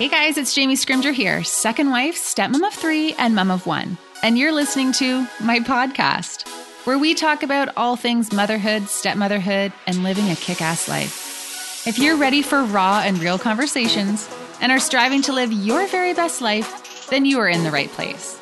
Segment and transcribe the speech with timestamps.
[0.00, 3.98] Hey guys, it's Jamie Scrimger here, second wife, stepmom of three, and mom of one.
[4.22, 6.48] And you're listening to my podcast,
[6.86, 11.86] where we talk about all things motherhood, stepmotherhood, and living a kick ass life.
[11.86, 14.26] If you're ready for raw and real conversations
[14.62, 17.90] and are striving to live your very best life, then you are in the right
[17.90, 18.40] place.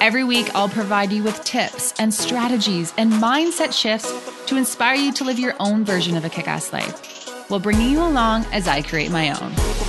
[0.00, 4.10] Every week, I'll provide you with tips and strategies and mindset shifts
[4.46, 7.90] to inspire you to live your own version of a kick ass life while bringing
[7.90, 9.85] you along as I create my own.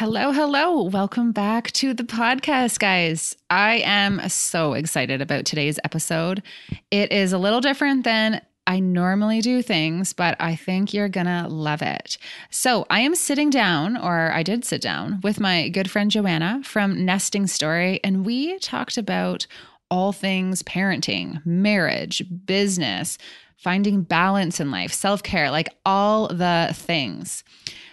[0.00, 0.84] Hello, hello.
[0.84, 3.36] Welcome back to the podcast, guys.
[3.50, 6.42] I am so excited about today's episode.
[6.90, 11.48] It is a little different than I normally do things, but I think you're gonna
[11.50, 12.16] love it.
[12.48, 16.62] So, I am sitting down, or I did sit down, with my good friend Joanna
[16.64, 19.46] from Nesting Story, and we talked about
[19.90, 23.18] all things parenting, marriage, business,
[23.58, 27.44] finding balance in life, self care, like all the things.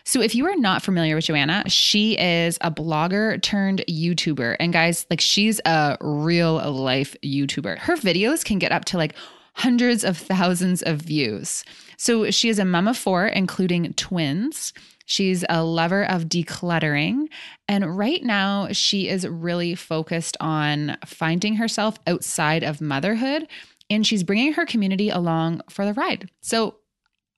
[0.08, 4.55] So, if you are not familiar with Joanna, she is a blogger turned YouTuber.
[4.58, 7.77] And guys, like she's a real life YouTuber.
[7.80, 9.16] Her videos can get up to like
[9.55, 11.66] hundreds of thousands of views.
[11.97, 14.72] So, she is a mom of four, including twins.
[15.08, 17.25] She's a lover of decluttering.
[17.67, 23.49] And right now, she is really focused on finding herself outside of motherhood.
[23.89, 26.30] And she's bringing her community along for the ride.
[26.39, 26.77] So,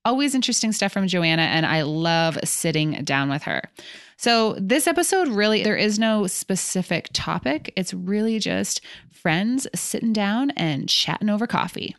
[0.06, 3.64] Always interesting stuff from Joanna, and I love sitting down with her.
[4.18, 7.74] So, this episode really, there is no specific topic.
[7.76, 11.96] It's really just friends sitting down and chatting over coffee.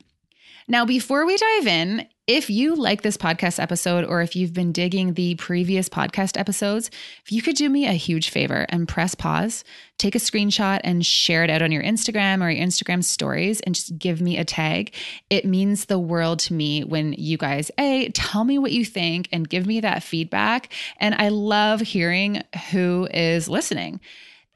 [0.71, 4.71] Now, before we dive in, if you like this podcast episode or if you've been
[4.71, 6.93] digging the previous podcast episodes,
[7.25, 9.65] if you could do me a huge favor and press pause,
[9.99, 13.75] take a screenshot and share it out on your Instagram or your Instagram stories and
[13.75, 14.95] just give me a tag.
[15.29, 19.29] It means the world to me when you guys, A, tell me what you think
[19.33, 20.73] and give me that feedback.
[20.99, 23.99] And I love hearing who is listening.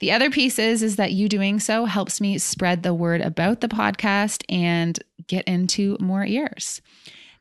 [0.00, 3.60] The other piece is, is that you doing so helps me spread the word about
[3.60, 6.82] the podcast and get into more ears.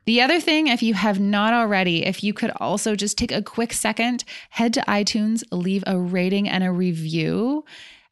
[0.05, 3.41] The other thing, if you have not already, if you could also just take a
[3.41, 7.63] quick second, head to iTunes, leave a rating and a review.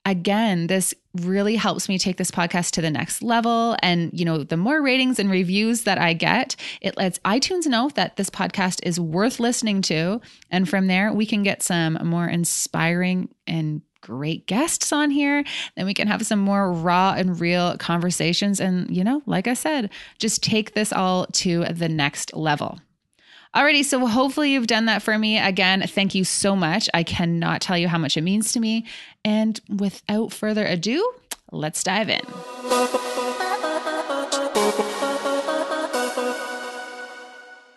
[0.06, 3.76] Again, this really helps me take this podcast to the next level.
[3.84, 7.90] And, you know, the more ratings and reviews that I get, it lets iTunes know
[7.96, 10.22] that this podcast is worth listening to.
[10.50, 15.44] And from there, we can get some more inspiring and great guests on here.
[15.76, 18.60] Then we can have some more raw and real conversations.
[18.60, 19.90] And, you know, like I said,
[20.20, 22.80] just take this all to the next level.
[23.56, 25.38] Alrighty, so hopefully you've done that for me.
[25.38, 26.90] Again, thank you so much.
[26.94, 28.86] I cannot tell you how much it means to me.
[29.26, 31.14] And without further ado,
[31.52, 33.21] let's dive in.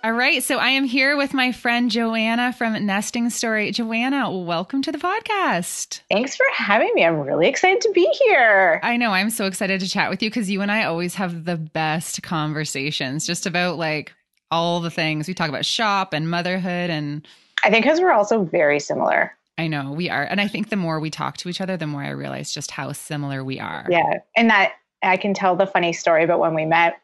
[0.04, 0.42] All right.
[0.42, 3.70] So I am here with my friend Joanna from Nesting Story.
[3.70, 6.02] Joanna, welcome to the podcast.
[6.10, 7.06] Thanks for having me.
[7.06, 8.80] I'm really excited to be here.
[8.82, 9.12] I know.
[9.12, 12.22] I'm so excited to chat with you because you and I always have the best
[12.22, 14.12] conversations just about like
[14.50, 15.26] all the things.
[15.26, 16.90] We talk about shop and motherhood.
[16.90, 17.26] And
[17.64, 19.34] I think because we're also very similar.
[19.56, 20.24] I know we are.
[20.24, 22.70] And I think the more we talk to each other, the more I realize just
[22.70, 23.86] how similar we are.
[23.88, 24.18] Yeah.
[24.36, 27.00] And that I can tell the funny story about when we met.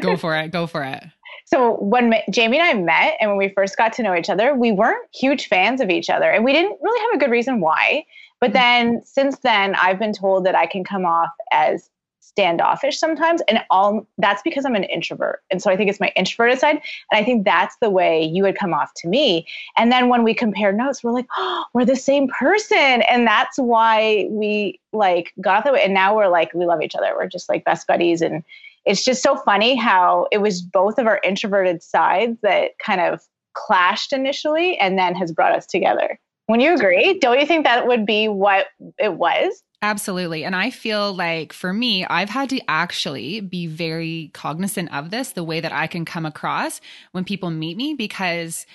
[0.00, 0.50] go for it.
[0.50, 1.04] Go for it.
[1.44, 4.54] So when Jamie and I met and when we first got to know each other,
[4.54, 7.60] we weren't huge fans of each other and we didn't really have a good reason
[7.60, 8.04] why.
[8.40, 8.54] But mm-hmm.
[8.54, 11.90] then since then, I've been told that I can come off as
[12.34, 15.42] standoffish sometimes and all that's because I'm an introvert.
[15.50, 18.42] And so I think it's my introverted side and I think that's the way you
[18.42, 19.46] would come off to me.
[19.76, 23.58] And then when we compare notes, we're like, "Oh, we're the same person." And that's
[23.58, 27.14] why we like got that way and now we're like we love each other.
[27.14, 28.42] We're just like best buddies and
[28.84, 33.20] it's just so funny how it was both of our introverted sides that kind of
[33.54, 36.18] clashed initially and then has brought us together.
[36.46, 38.66] When you agree, don't you think that would be what
[38.98, 39.62] it was?
[39.80, 40.44] Absolutely.
[40.44, 45.32] And I feel like for me, I've had to actually be very cognizant of this,
[45.32, 46.80] the way that I can come across
[47.12, 48.66] when people meet me, because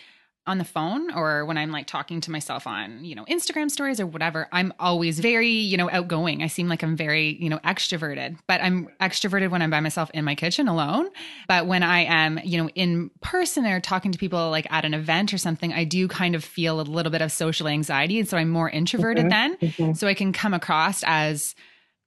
[0.50, 4.00] on the phone or when I'm like talking to myself on, you know, Instagram stories
[4.00, 6.44] or whatever, I'm always very, you know, outgoing.
[6.44, 10.10] I seem like I'm very, you know, extroverted, but I'm extroverted when I'm by myself
[10.13, 11.07] in my kitchen alone.
[11.48, 14.94] But when I am, you know, in person or talking to people like at an
[14.94, 18.19] event or something, I do kind of feel a little bit of social anxiety.
[18.19, 19.30] And so I'm more introverted mm-hmm.
[19.30, 19.57] then.
[19.57, 19.94] Mm-hmm.
[19.94, 21.56] So I can come across as,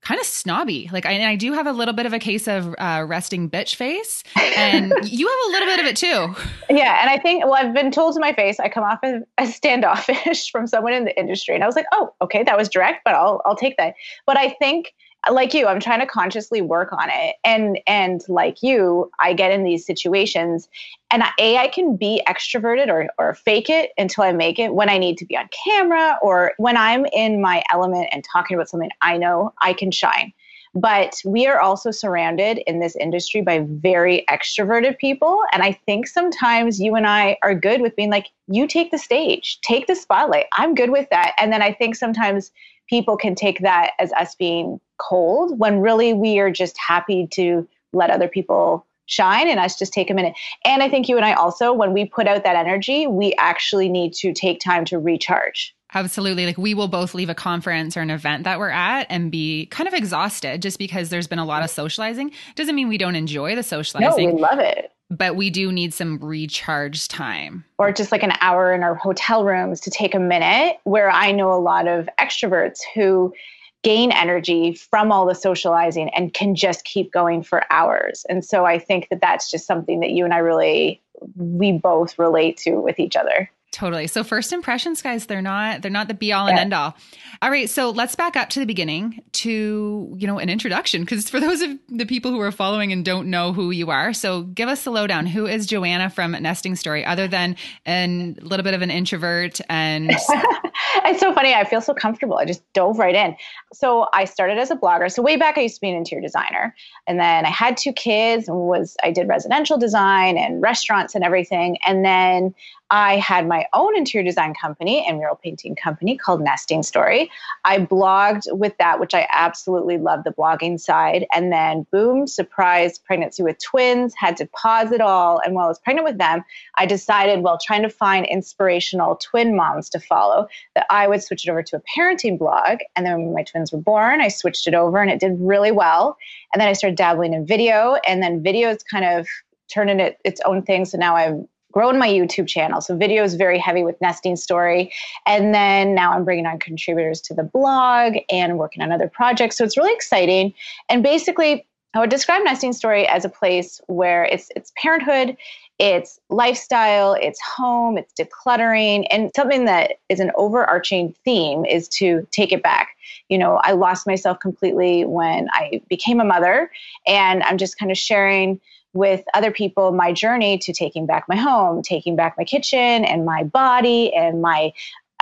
[0.03, 0.91] kind of snobby.
[0.93, 3.77] Like, I, I do have a little bit of a case of uh, resting bitch
[3.77, 6.35] face, and you have a little bit of it too.
[6.75, 9.23] Yeah, and I think well, I've been told to my face I come off as,
[9.39, 12.69] as standoffish from someone in the industry, and I was like, oh, okay, that was
[12.69, 13.95] direct, but I'll I'll take that.
[14.27, 14.93] But I think
[15.31, 17.37] like you, I'm trying to consciously work on it.
[17.45, 20.69] And and like you, I get in these situations
[21.11, 24.89] and A, I can be extroverted or or fake it until I make it when
[24.89, 28.69] I need to be on camera or when I'm in my element and talking about
[28.69, 30.33] something I know I can shine.
[30.75, 35.43] But we are also surrounded in this industry by very extroverted people.
[35.53, 38.97] And I think sometimes you and I are good with being like, you take the
[38.97, 40.47] stage, take the spotlight.
[40.57, 41.35] I'm good with that.
[41.37, 42.53] And then I think sometimes
[42.93, 47.67] people can take that as us being cold when really we are just happy to
[47.95, 50.35] let other people shine and us just take a minute.
[50.67, 53.89] And I think you and I also, when we put out that energy, we actually
[53.89, 55.75] need to take time to recharge.
[55.95, 56.45] Absolutely.
[56.45, 59.67] Like we will both leave a conference or an event that we're at and be
[59.67, 62.31] kind of exhausted just because there's been a lot of socializing.
[62.57, 64.29] Doesn't mean we don't enjoy the socializing.
[64.29, 64.93] No, we love it.
[65.15, 67.65] But we do need some recharge time.
[67.77, 71.33] Or just like an hour in our hotel rooms to take a minute, where I
[71.33, 73.35] know a lot of extroverts who
[73.83, 78.25] gain energy from all the socializing and can just keep going for hours.
[78.29, 81.03] And so I think that that's just something that you and I really,
[81.37, 83.51] we both relate to with each other.
[83.73, 84.07] Totally.
[84.07, 86.95] So first impressions, guys, they're not they're not the be all and end all.
[87.41, 91.29] All right, so let's back up to the beginning to, you know, an introduction because
[91.31, 94.43] for those of the people who are following and don't know who you are, so
[94.43, 95.25] give us the lowdown.
[95.25, 98.07] Who is Joanna from Nesting Story other than a
[98.43, 100.13] little bit of an introvert and
[101.05, 101.55] It's so funny.
[101.55, 102.37] I feel so comfortable.
[102.37, 103.37] I just dove right in.
[103.73, 105.11] So I started as a blogger.
[105.11, 106.75] So way back I used to be an interior designer.
[107.07, 111.25] And then I had two kids and was I did residential design and restaurants and
[111.25, 111.79] everything.
[111.87, 112.55] And then
[112.91, 117.31] I had my own interior design company and mural painting company called Nesting Story.
[117.65, 121.27] I blogged with that, which I absolutely love the blogging side.
[121.33, 125.41] And then, boom, surprise pregnancy with twins, had to pause it all.
[125.45, 126.45] And while I was pregnant with them,
[126.77, 131.47] I decided, while trying to find inspirational twin moms to follow, that I would switch
[131.47, 132.79] it over to a parenting blog.
[132.97, 135.73] And then when my twins were born, I switched it over and it did really
[135.73, 136.17] well.
[136.53, 139.27] And then I started dabbling in video, and then video is kind of
[139.73, 140.85] turned into its own thing.
[140.85, 142.81] So now I'm grown my YouTube channel.
[142.81, 144.93] So video is very heavy with nesting story.
[145.27, 149.57] And then now I'm bringing on contributors to the blog and working on other projects.
[149.57, 150.55] So it's really exciting.
[150.89, 155.37] And basically, I would describe nesting story as a place where it's it's parenthood,
[155.79, 162.27] it's lifestyle, it's home, it's decluttering, and something that is an overarching theme is to
[162.31, 162.97] take it back.
[163.29, 166.71] You know, I lost myself completely when I became a mother,
[167.07, 168.59] and I'm just kind of sharing
[168.95, 173.25] with other people my journey to taking back my home, taking back my kitchen and
[173.25, 174.73] my body and my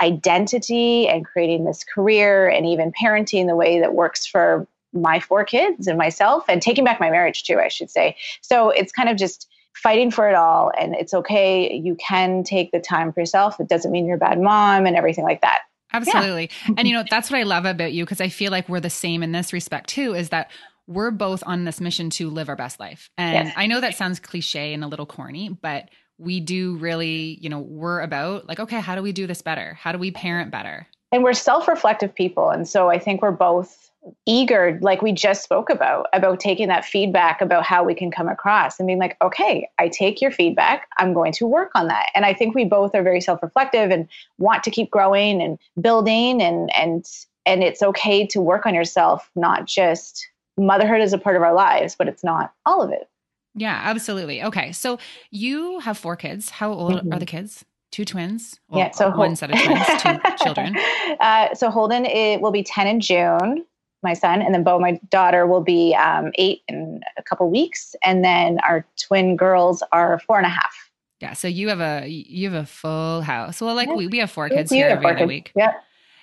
[0.01, 5.45] identity and creating this career and even parenting the way that works for my four
[5.45, 8.17] kids and myself and taking back my marriage too, I should say.
[8.41, 11.73] So it's kind of just fighting for it all and it's okay.
[11.73, 13.59] You can take the time for yourself.
[13.59, 15.61] It doesn't mean you're a bad mom and everything like that.
[15.93, 16.49] Absolutely.
[16.67, 16.75] Yeah.
[16.77, 18.89] and you know, that's what I love about you because I feel like we're the
[18.89, 20.51] same in this respect too is that
[20.87, 23.09] we're both on this mission to live our best life.
[23.17, 23.53] And yes.
[23.57, 27.59] I know that sounds cliche and a little corny, but we do really, you know,
[27.59, 29.73] we're about like, okay, how do we do this better?
[29.75, 30.87] How do we parent better?
[31.11, 32.49] And we're self reflective people.
[32.49, 33.91] And so I think we're both
[34.25, 38.27] eager, like we just spoke about, about taking that feedback about how we can come
[38.27, 40.87] across and being like, okay, I take your feedback.
[40.97, 42.09] I'm going to work on that.
[42.15, 44.07] And I think we both are very self reflective and
[44.37, 47.05] want to keep growing and building and, and,
[47.45, 50.27] and it's okay to work on yourself, not just
[50.57, 53.09] motherhood is a part of our lives, but it's not all of it.
[53.55, 54.43] Yeah, absolutely.
[54.43, 54.71] Okay.
[54.71, 54.99] So
[55.29, 56.49] you have four kids.
[56.49, 57.13] How old mm-hmm.
[57.13, 57.65] are the kids?
[57.91, 58.57] Two twins?
[58.69, 60.77] Well, yeah, so one set of twins, two children.
[61.19, 63.65] Uh, so Holden it will be 10 in June,
[64.01, 67.93] my son, and then Bo, my daughter, will be um, eight in a couple weeks.
[68.01, 70.73] And then our twin girls are four and a half.
[71.19, 73.61] Yeah, so you have a you have a full house.
[73.61, 73.95] Well, like yeah.
[73.95, 75.51] we, we have four kids here every other week.
[75.55, 75.73] Yeah.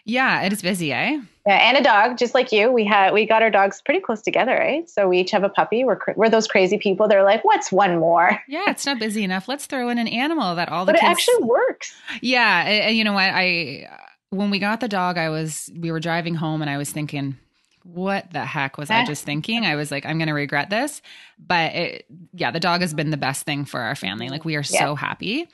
[0.09, 1.21] Yeah, it is busy, eh?
[1.47, 2.73] Yeah, and a dog, just like you.
[2.73, 4.89] We had we got our dogs pretty close together, right?
[4.89, 5.85] So we each have a puppy.
[5.85, 7.09] We're we're those crazy people.
[7.09, 9.49] They're like, "What's one more?" Yeah, it's not busy enough.
[9.49, 10.93] Let's throw in an animal that all the.
[10.93, 11.01] Time.
[11.03, 11.29] But kids...
[11.29, 11.95] it actually works.
[12.23, 13.31] Yeah, and you know what?
[13.35, 13.87] I
[14.31, 17.37] when we got the dog, I was we were driving home, and I was thinking,
[17.83, 19.65] what the heck was I just thinking?
[19.65, 21.03] I was like, I'm going to regret this.
[21.39, 24.29] But it, yeah, the dog has been the best thing for our family.
[24.29, 24.81] Like, we are yeah.
[24.81, 25.49] so happy.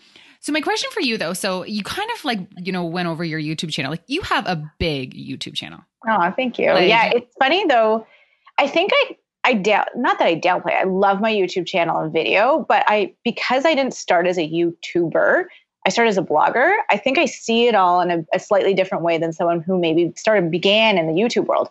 [0.44, 3.24] So my question for you though, so you kind of like, you know, went over
[3.24, 3.90] your YouTube channel.
[3.90, 5.80] Like you have a big YouTube channel.
[6.06, 6.70] Oh, thank you.
[6.70, 8.06] Like, yeah, it's funny though.
[8.58, 10.74] I think I I doubt not that I downplay.
[10.74, 14.46] I love my YouTube channel and video, but I because I didn't start as a
[14.46, 15.46] YouTuber,
[15.86, 16.76] I started as a blogger.
[16.90, 19.78] I think I see it all in a, a slightly different way than someone who
[19.78, 21.70] maybe started began in the YouTube world.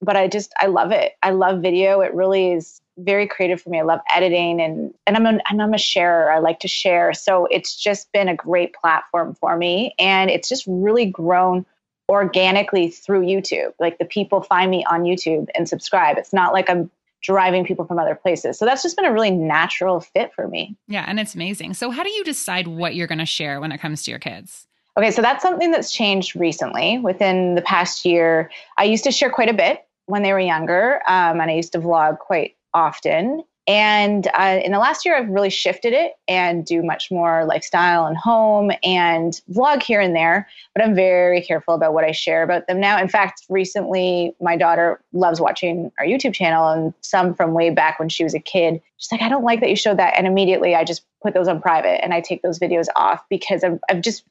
[0.00, 1.12] But I just I love it.
[1.22, 2.00] I love video.
[2.00, 3.80] It really is very creative for me.
[3.80, 6.30] I love editing and and I'm a, and I'm a sharer.
[6.30, 7.12] I like to share.
[7.14, 11.64] So it's just been a great platform for me and it's just really grown
[12.08, 13.72] organically through YouTube.
[13.78, 16.16] Like the people find me on YouTube and subscribe.
[16.18, 16.90] It's not like I'm
[17.20, 18.58] driving people from other places.
[18.58, 20.76] So that's just been a really natural fit for me.
[20.86, 21.74] Yeah, and it's amazing.
[21.74, 24.20] So how do you decide what you're going to share when it comes to your
[24.20, 24.66] kids?
[24.96, 28.50] Okay, so that's something that's changed recently within the past year.
[28.76, 31.72] I used to share quite a bit when they were younger, um, and I used
[31.72, 33.42] to vlog quite often.
[33.66, 38.06] And uh, in the last year, I've really shifted it and do much more lifestyle
[38.06, 40.48] and home and vlog here and there.
[40.74, 42.98] But I'm very careful about what I share about them now.
[42.98, 47.98] In fact, recently, my daughter loves watching our YouTube channel and some from way back
[47.98, 48.80] when she was a kid.
[48.96, 50.14] She's like, I don't like that you showed that.
[50.16, 53.62] And immediately I just put those on private and I take those videos off because
[53.62, 54.24] I'm, I've just,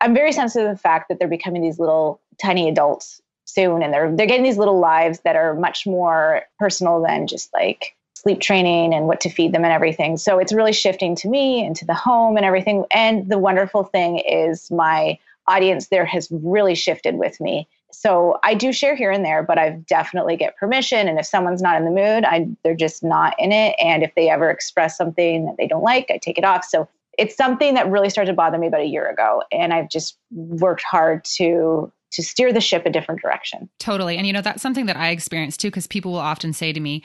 [0.00, 3.94] I'm very sensitive to the fact that they're becoming these little tiny adults soon and
[3.94, 8.40] they're they're getting these little lives that are much more personal than just like sleep
[8.40, 10.16] training and what to feed them and everything.
[10.16, 12.84] So it's really shifting to me and to the home and everything.
[12.90, 17.68] And the wonderful thing is my audience there has really shifted with me.
[17.92, 21.08] So I do share here and there, but I definitely get permission.
[21.08, 23.74] And if someone's not in the mood, I they're just not in it.
[23.78, 26.64] And if they ever express something that they don't like, I take it off.
[26.64, 29.42] So it's something that really started to bother me about a year ago.
[29.52, 33.68] And I've just worked hard to to steer the ship a different direction.
[33.78, 34.16] Totally.
[34.16, 36.80] And you know, that's something that I experience too, because people will often say to
[36.80, 37.04] me,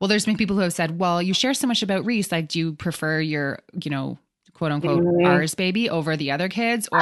[0.00, 2.32] well, there's been people who have said, well, you share so much about Reese.
[2.32, 4.18] Like, do you prefer your, you know,
[4.52, 5.26] quote unquote mm-hmm.
[5.26, 6.88] ours baby over the other kids?
[6.90, 7.00] Or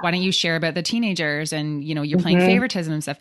[0.00, 2.46] why don't you share about the teenagers and, you know, you're playing mm-hmm.
[2.46, 3.18] favoritism and stuff?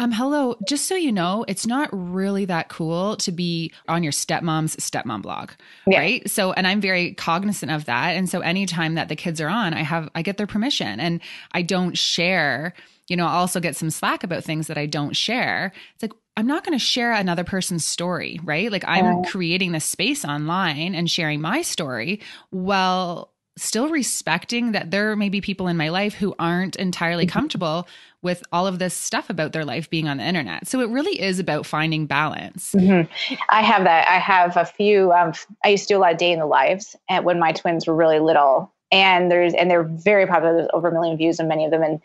[0.00, 4.12] Um, hello, just so you know, it's not really that cool to be on your
[4.12, 5.50] stepmom's stepmom blog.
[5.86, 5.98] Yeah.
[5.98, 6.30] Right.
[6.30, 8.16] So, and I'm very cognizant of that.
[8.16, 11.20] And so anytime that the kids are on, I have, I get their permission and
[11.52, 12.72] I don't share,
[13.08, 15.70] you know, I also get some slack about things that I don't share.
[15.92, 18.72] It's like, I'm not going to share another person's story, right?
[18.72, 25.14] Like I'm creating this space online and sharing my story while still respecting that there
[25.16, 27.38] may be people in my life who aren't entirely mm-hmm.
[27.38, 27.86] comfortable
[28.22, 30.66] with all of this stuff about their life being on the internet.
[30.66, 32.72] So it really is about finding balance.
[32.72, 33.34] Mm-hmm.
[33.48, 34.08] I have that.
[34.08, 35.12] I have a few.
[35.12, 35.32] Um,
[35.64, 37.94] I used to do a lot of day in the lives, when my twins were
[37.94, 40.56] really little, and there's and they're very popular.
[40.56, 42.00] There's over a million views on many of them, and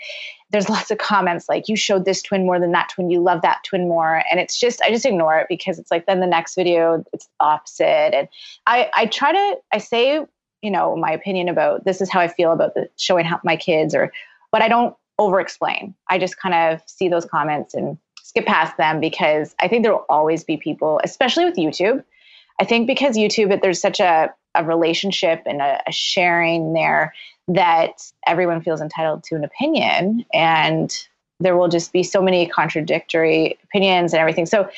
[0.51, 3.41] there's lots of comments like you showed this twin more than that twin you love
[3.41, 6.27] that twin more and it's just i just ignore it because it's like then the
[6.27, 8.27] next video it's opposite and
[8.67, 10.23] i i try to i say
[10.61, 13.55] you know my opinion about this is how i feel about the showing how my
[13.55, 14.11] kids or
[14.51, 18.75] but i don't over explain i just kind of see those comments and skip past
[18.77, 22.03] them because i think there will always be people especially with youtube.
[22.59, 27.13] I think because youtube there's such a a relationship and a, a sharing there
[27.47, 31.07] that everyone feels entitled to an opinion and
[31.39, 34.45] there will just be so many contradictory opinions and everything.
[34.45, 34.69] So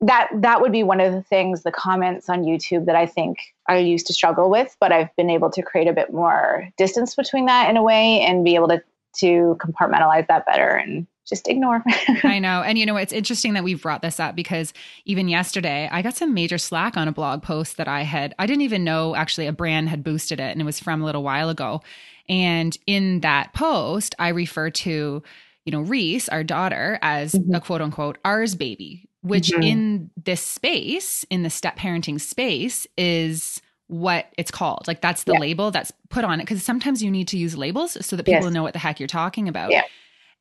[0.00, 3.38] that that would be one of the things the comments on youtube that i think
[3.66, 7.16] i used to struggle with but i've been able to create a bit more distance
[7.16, 8.80] between that in a way and be able to
[9.20, 11.82] to compartmentalize that better and just ignore.
[12.24, 12.62] I know.
[12.62, 14.72] And you know, it's interesting that we've brought this up because
[15.04, 18.46] even yesterday I got some major slack on a blog post that I had, I
[18.46, 21.22] didn't even know actually a brand had boosted it and it was from a little
[21.22, 21.82] while ago.
[22.28, 25.22] And in that post, I refer to,
[25.64, 27.54] you know, Reese, our daughter, as mm-hmm.
[27.54, 29.62] a quote unquote ours baby, which mm-hmm.
[29.62, 34.86] in this space, in the step parenting space, is what it's called.
[34.86, 35.40] Like that's the yeah.
[35.40, 36.46] label that's put on it.
[36.46, 38.52] Cause sometimes you need to use labels so that people yes.
[38.52, 39.70] know what the heck you're talking about.
[39.70, 39.82] Yeah.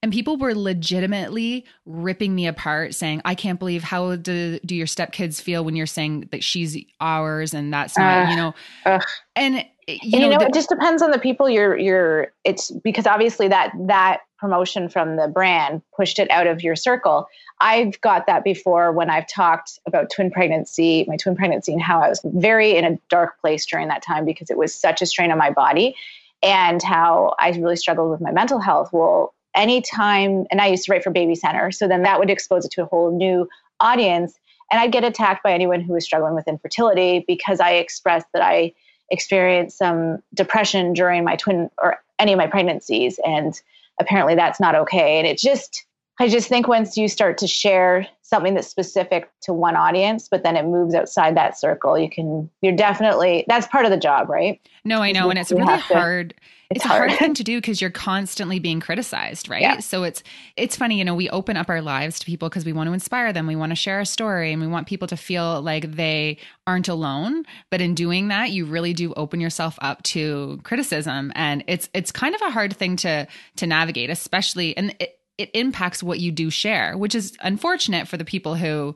[0.04, 4.86] And people were legitimately ripping me apart, saying, I can't believe how do, do your
[4.86, 8.54] stepkids feel when you're saying that she's ours and that's not, uh, you know.
[8.86, 9.00] Uh,
[9.36, 12.34] and you, and, know, you know the, it just depends on the people you're you're
[12.44, 17.28] it's because obviously that that promotion from the brand pushed it out of your circle.
[17.60, 22.02] I've got that before when I've talked about twin pregnancy, my twin pregnancy, and how
[22.02, 25.06] I was very in a dark place during that time because it was such a
[25.06, 25.96] strain on my body
[26.44, 28.90] and how I really struggled with my mental health.
[28.94, 32.66] Well, anytime, and I used to write for Baby Center, so then that would expose
[32.66, 34.40] it to a whole new audience.
[34.70, 38.42] And I'd get attacked by anyone who was struggling with infertility because I expressed that
[38.42, 38.74] I
[39.10, 43.20] experienced some depression during my twin or any of my pregnancies.
[43.26, 43.60] And
[44.00, 45.18] apparently that's not okay.
[45.18, 45.86] And it just,
[46.20, 50.44] I just think once you start to share something that's specific to one audience, but
[50.44, 54.30] then it moves outside that circle, you can, you're definitely, that's part of the job,
[54.30, 54.60] right?
[54.84, 55.30] No, I know.
[55.30, 56.30] And it's really hard.
[56.30, 56.36] To,
[56.70, 59.62] it's, it's a hard thing to do because you're constantly being criticized, right?
[59.62, 59.80] Yeah.
[59.80, 60.22] So it's,
[60.58, 62.94] it's funny, you know, we open up our lives to people because we want to
[62.94, 63.48] inspire them.
[63.48, 66.90] We want to share a story and we want people to feel like they aren't
[66.90, 67.46] alone.
[67.72, 71.32] But in doing that, you really do open yourself up to criticism.
[71.36, 75.52] And it's, it's kind of a hard thing to, to navigate, especially, and it, it
[75.54, 78.94] impacts what you do share, which is unfortunate for the people who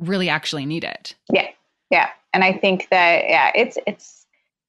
[0.00, 1.14] really actually need it.
[1.32, 1.48] Yeah.
[1.90, 2.08] Yeah.
[2.32, 4.21] And I think that, yeah, it's, it's,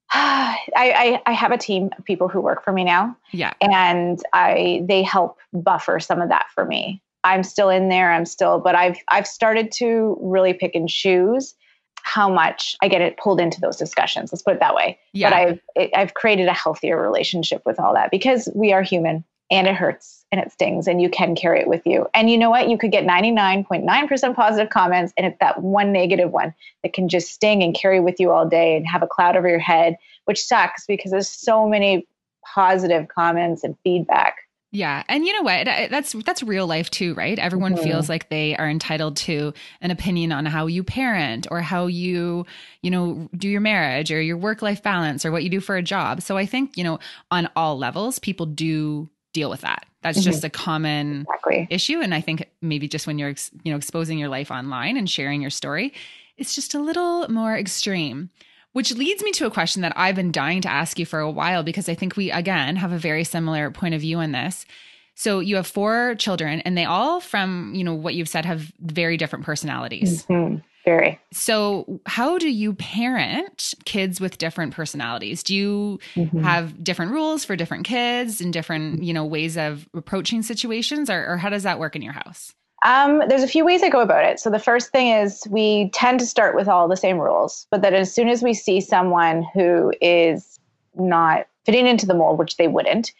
[0.13, 3.15] I, I, I have a team of people who work for me now.
[3.31, 3.53] Yeah.
[3.61, 7.01] And I they help buffer some of that for me.
[7.23, 8.11] I'm still in there.
[8.11, 11.55] I'm still, but I've I've started to really pick and choose
[12.03, 14.31] how much I get it pulled into those discussions.
[14.31, 14.99] Let's put it that way.
[15.13, 15.29] Yeah.
[15.29, 19.67] But I've I've created a healthier relationship with all that because we are human and
[19.67, 22.07] it hurts and it stings and you can carry it with you.
[22.13, 22.69] And you know what?
[22.69, 27.33] You could get 99.9% positive comments and it's that one negative one that can just
[27.33, 30.43] sting and carry with you all day and have a cloud over your head, which
[30.43, 32.07] sucks because there's so many
[32.43, 34.37] positive comments and feedback.
[34.73, 35.65] Yeah, and you know what?
[35.65, 37.37] That's that's real life too, right?
[37.37, 37.83] Everyone mm-hmm.
[37.83, 42.47] feels like they are entitled to an opinion on how you parent or how you,
[42.81, 45.83] you know, do your marriage or your work-life balance or what you do for a
[45.83, 46.23] job.
[46.23, 46.97] So I think, you know,
[47.29, 49.85] on all levels, people do deal with that.
[50.01, 50.31] That's mm-hmm.
[50.31, 51.67] just a common exactly.
[51.69, 55.09] issue and I think maybe just when you're, you know, exposing your life online and
[55.09, 55.93] sharing your story,
[56.37, 58.29] it's just a little more extreme.
[58.73, 61.29] Which leads me to a question that I've been dying to ask you for a
[61.29, 64.65] while because I think we, again, have a very similar point of view on this.
[65.13, 68.71] So you have four children, and they all, from you know what you've said, have
[68.79, 70.25] very different personalities.
[70.25, 70.57] Mm-hmm.
[70.85, 71.19] Very.
[71.31, 75.41] So, how do you parent kids with different personalities?
[75.41, 76.43] Do you mm-hmm.
[76.43, 81.25] have different rules for different kids and different, you know, ways of approaching situations, or,
[81.25, 82.53] or how does that work in your house?
[82.83, 84.39] Um, there's a few ways I go about it.
[84.39, 87.81] So the first thing is we tend to start with all the same rules, but
[87.81, 90.59] that as soon as we see someone who is
[90.95, 93.13] not fitting into the mold, which they wouldn't,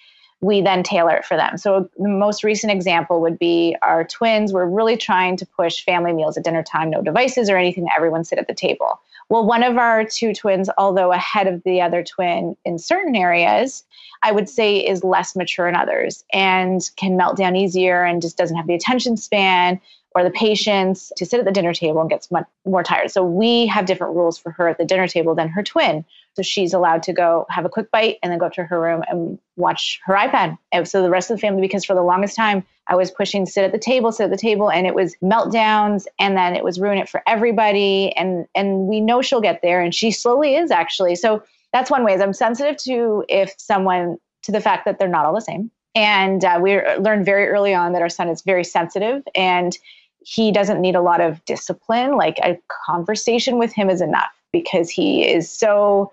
[0.43, 1.57] we then tailor it for them.
[1.57, 4.51] So the most recent example would be our twins.
[4.51, 7.87] We're really trying to push family meals at dinner time, no devices or anything.
[7.95, 8.99] Everyone sit at the table.
[9.29, 13.85] Well, one of our two twins, although ahead of the other twin in certain areas,
[14.21, 18.37] I would say is less mature in others and can melt down easier and just
[18.37, 19.79] doesn't have the attention span
[20.13, 23.11] or the patience to sit at the dinner table and gets much more tired.
[23.11, 26.05] So we have different rules for her at the dinner table than her twin.
[26.35, 29.03] So she's allowed to go have a quick bite and then go to her room
[29.07, 30.57] and watch her iPad.
[30.71, 33.45] And so the rest of the family, because for the longest time I was pushing
[33.45, 36.63] sit at the table, sit at the table, and it was meltdowns, and then it
[36.63, 38.11] was ruin it for everybody.
[38.15, 41.15] And and we know she'll get there, and she slowly is actually.
[41.15, 42.13] So that's one way.
[42.13, 45.71] Is I'm sensitive to if someone to the fact that they're not all the same.
[45.95, 49.77] And uh, we learned very early on that our son is very sensitive and
[50.25, 52.15] he doesn't need a lot of discipline.
[52.15, 56.11] Like a conversation with him is enough because he is so,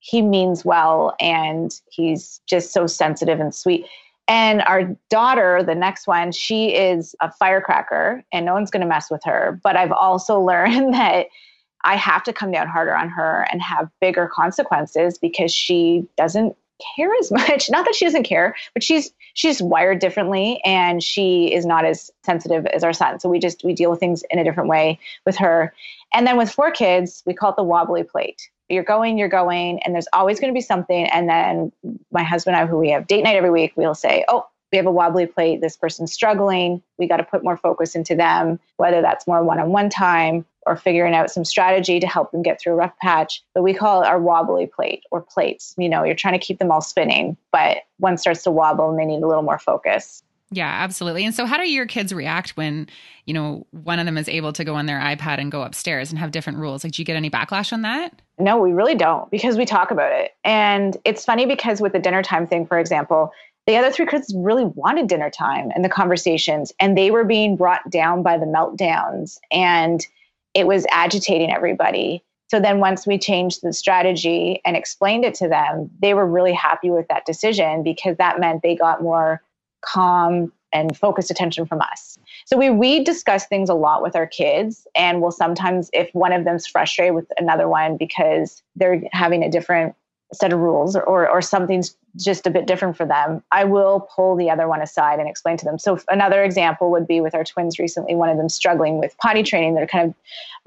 [0.00, 3.86] he means well and he's just so sensitive and sweet.
[4.28, 8.86] And our daughter, the next one, she is a firecracker and no one's going to
[8.86, 9.58] mess with her.
[9.62, 11.26] But I've also learned that
[11.84, 16.56] I have to come down harder on her and have bigger consequences because she doesn't
[16.96, 17.70] care as much.
[17.70, 22.10] Not that she doesn't care, but she's she's wired differently and she is not as
[22.24, 23.20] sensitive as our son.
[23.20, 25.72] So we just we deal with things in a different way with her.
[26.12, 28.48] And then with four kids, we call it the wobbly plate.
[28.68, 31.06] You're going, you're going, and there's always going to be something.
[31.06, 31.72] And then
[32.10, 34.76] my husband and I, who we have date night every week, we'll say, "Oh, we
[34.76, 35.60] have a wobbly plate.
[35.60, 36.82] This person's struggling.
[36.98, 40.44] We got to put more focus into them, whether that's more one on one time
[40.68, 43.42] or figuring out some strategy to help them get through a rough patch.
[43.54, 45.74] But we call it our wobbly plate or plates.
[45.78, 48.98] You know, you're trying to keep them all spinning, but one starts to wobble and
[48.98, 50.22] they need a little more focus.
[50.50, 51.26] Yeah, absolutely.
[51.26, 52.88] And so how do your kids react when,
[53.26, 56.10] you know, one of them is able to go on their iPad and go upstairs
[56.10, 56.84] and have different rules?
[56.84, 58.22] Like do you get any backlash on that?
[58.38, 60.32] No, we really don't because we talk about it.
[60.44, 63.30] And it's funny because with the dinner time thing, for example,
[63.66, 67.54] the other three kids really wanted dinner time and the conversations and they were being
[67.54, 70.06] brought down by the meltdowns and
[70.58, 72.24] it was agitating everybody.
[72.48, 76.52] So then once we changed the strategy and explained it to them, they were really
[76.52, 79.42] happy with that decision because that meant they got more
[79.82, 82.18] calm and focused attention from us.
[82.44, 86.32] So we we discuss things a lot with our kids and we'll sometimes if one
[86.32, 89.94] of them's frustrated with another one because they're having a different
[90.32, 94.36] set of rules or, or, something's just a bit different for them, I will pull
[94.36, 95.78] the other one aside and explain to them.
[95.78, 99.42] So another example would be with our twins recently, one of them struggling with potty
[99.42, 99.74] training.
[99.74, 100.14] They're kind of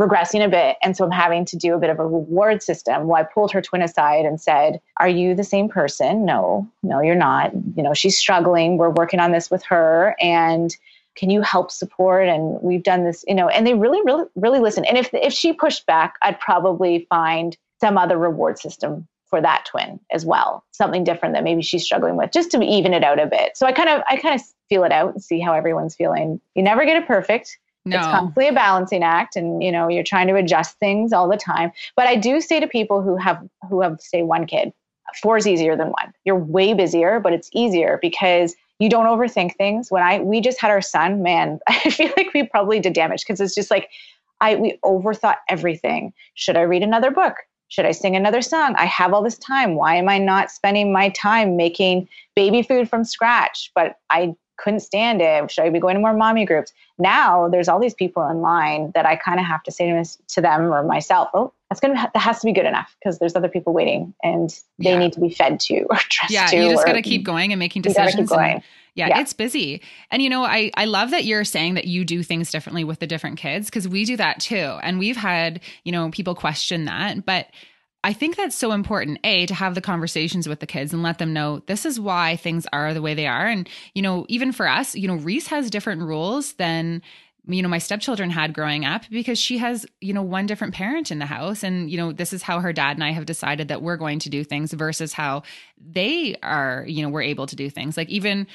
[0.10, 0.78] regressing a bit.
[0.82, 3.08] And so I'm having to do a bit of a reward system.
[3.08, 6.26] Well, I pulled her twin aside and said, Are you the same person?
[6.26, 7.52] No, no, you're not.
[7.76, 8.78] You know, she's struggling.
[8.78, 10.16] We're working on this with her.
[10.20, 10.76] And
[11.16, 14.60] can you help support and we've done this you know and they really really really
[14.60, 19.42] listen and if if she pushed back i'd probably find some other reward system for
[19.42, 23.04] that twin as well something different that maybe she's struggling with just to even it
[23.04, 23.58] out a bit.
[23.58, 26.40] So i kind of i kind of feel it out and see how everyone's feeling.
[26.54, 27.58] You never get it perfect.
[27.84, 27.98] No.
[27.98, 31.38] it's constantly a balancing act and you know you're trying to adjust things all the
[31.38, 31.72] time.
[31.96, 34.74] But i do say to people who have who have say one kid
[35.22, 36.14] four is easier than one.
[36.26, 39.90] You're way busier but it's easier because you don't overthink things.
[39.90, 43.24] When i we just had our son man i feel like we probably did damage
[43.26, 43.90] because it's just like
[44.42, 46.12] i we overthought everything.
[46.34, 47.36] Should i read another book
[47.72, 48.76] should I sing another song?
[48.78, 49.76] I have all this time.
[49.76, 53.72] Why am I not spending my time making baby food from scratch?
[53.74, 55.50] But I couldn't stand it.
[55.50, 56.74] Should I be going to more mommy groups?
[57.00, 60.06] Now there's all these people in line that I kind of have to say to,
[60.28, 63.38] to them or myself, oh, that's gonna that has to be good enough because there's
[63.38, 65.00] other people waiting and they yeah.
[65.00, 66.58] need to be fed to or dressed yeah, to.
[66.58, 68.30] Yeah, you just got to keep going and making decisions.
[68.30, 68.62] And,
[68.96, 69.82] yeah, yeah, it's busy.
[70.10, 73.00] And you know, I I love that you're saying that you do things differently with
[73.00, 74.78] the different kids because we do that too.
[74.84, 77.48] And we've had, you know, people question that, but
[78.04, 81.20] I think that's so important, A, to have the conversations with the kids and let
[81.20, 83.46] them know this is why things are the way they are.
[83.46, 87.02] And, you know, even for us, you know, Reese has different rules than
[87.48, 91.10] you know my stepchildren had growing up because she has you know one different parent
[91.10, 93.68] in the house and you know this is how her dad and I have decided
[93.70, 95.42] that we're going to do things versus how
[95.76, 98.46] they are you know we're able to do things like even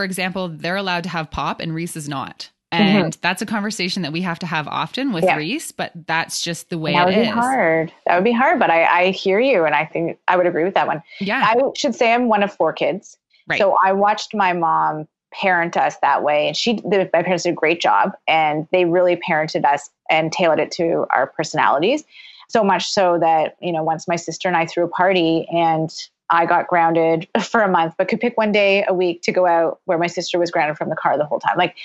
[0.00, 2.82] for example they're allowed to have pop and Reese is not mm-hmm.
[2.82, 3.20] and mm-hmm.
[3.20, 5.36] that's a conversation that we have to have often with yeah.
[5.36, 6.98] Reese but that's just the way it is.
[6.98, 9.84] that would be hard that would be hard but I, I hear you and I
[9.84, 12.72] think I would agree with that one yeah I should say I'm one of four
[12.72, 13.58] kids right.
[13.58, 16.48] so I watched my mom parent us that way.
[16.48, 20.32] And she, the, my parents did a great job and they really parented us and
[20.32, 22.04] tailored it to our personalities.
[22.48, 25.94] So much so that, you know, once my sister and I threw a party and
[26.30, 29.46] I got grounded for a month, but could pick one day a week to go
[29.46, 31.56] out where my sister was grounded from the car the whole time.
[31.56, 31.76] Like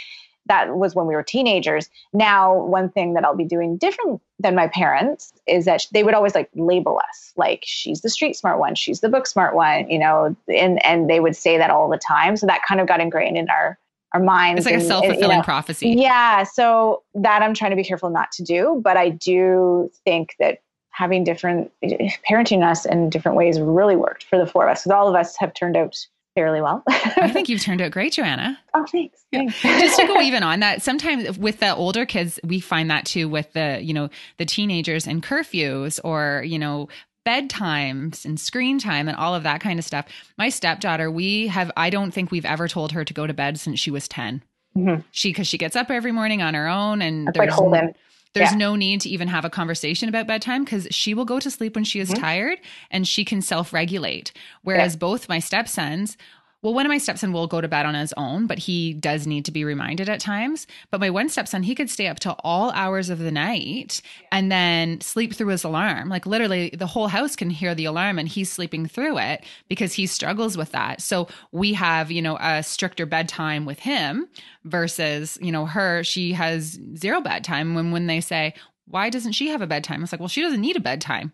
[0.47, 1.89] that was when we were teenagers.
[2.13, 6.13] Now, one thing that I'll be doing different than my parents is that they would
[6.13, 9.89] always like label us like she's the street smart one, she's the book smart one,
[9.89, 12.37] you know, and and they would say that all the time.
[12.37, 13.79] So that kind of got ingrained in our
[14.13, 14.59] our minds.
[14.59, 15.89] It's like and, a self fulfilling you know, prophecy.
[15.89, 16.43] Yeah.
[16.43, 20.59] So that I'm trying to be careful not to do, but I do think that
[20.95, 24.91] having different parenting us in different ways really worked for the four of us because
[24.91, 25.93] all of us have turned out
[26.35, 26.83] fairly well.
[26.87, 28.57] I think you've turned out great, Joanna.
[28.73, 29.25] Oh, thanks.
[29.29, 29.47] Yeah.
[29.49, 33.27] Just to go even on that, sometimes with the older kids, we find that too
[33.27, 36.87] with the, you know, the teenagers and curfews or, you know,
[37.27, 40.05] bedtimes and screen time and all of that kind of stuff.
[40.37, 43.59] My stepdaughter, we have, I don't think we've ever told her to go to bed
[43.59, 44.43] since she was 10.
[44.77, 45.01] Mm-hmm.
[45.11, 47.95] She, cause she gets up every morning on her own and That's there's, like Holden.
[48.35, 48.57] There's yeah.
[48.57, 51.73] no need to even have a conversation about bedtime because she will go to sleep
[51.73, 52.21] when she is mm-hmm.
[52.21, 52.59] tired
[52.91, 54.33] and she can self regulate.
[54.61, 54.99] Whereas yeah.
[54.99, 56.17] both my stepsons,
[56.65, 59.27] well, one of my stepson will go to bed on his own, but he does
[59.27, 60.65] need to be reminded at times.
[60.89, 64.01] But my one stepson, he could stay up till all hours of the night
[64.31, 66.09] and then sleep through his alarm.
[66.09, 69.93] Like literally, the whole house can hear the alarm and he's sleeping through it because
[69.93, 71.03] he struggles with that.
[71.03, 74.27] So we have, you know, a stricter bedtime with him
[74.63, 78.55] versus, you know, her, she has zero bedtime when when they say,
[78.87, 80.01] why doesn't she have a bedtime?
[80.01, 81.31] It's like, well, she doesn't need a bedtime.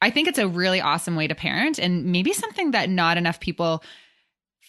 [0.00, 3.40] I think it's a really awesome way to parent and maybe something that not enough
[3.40, 3.82] people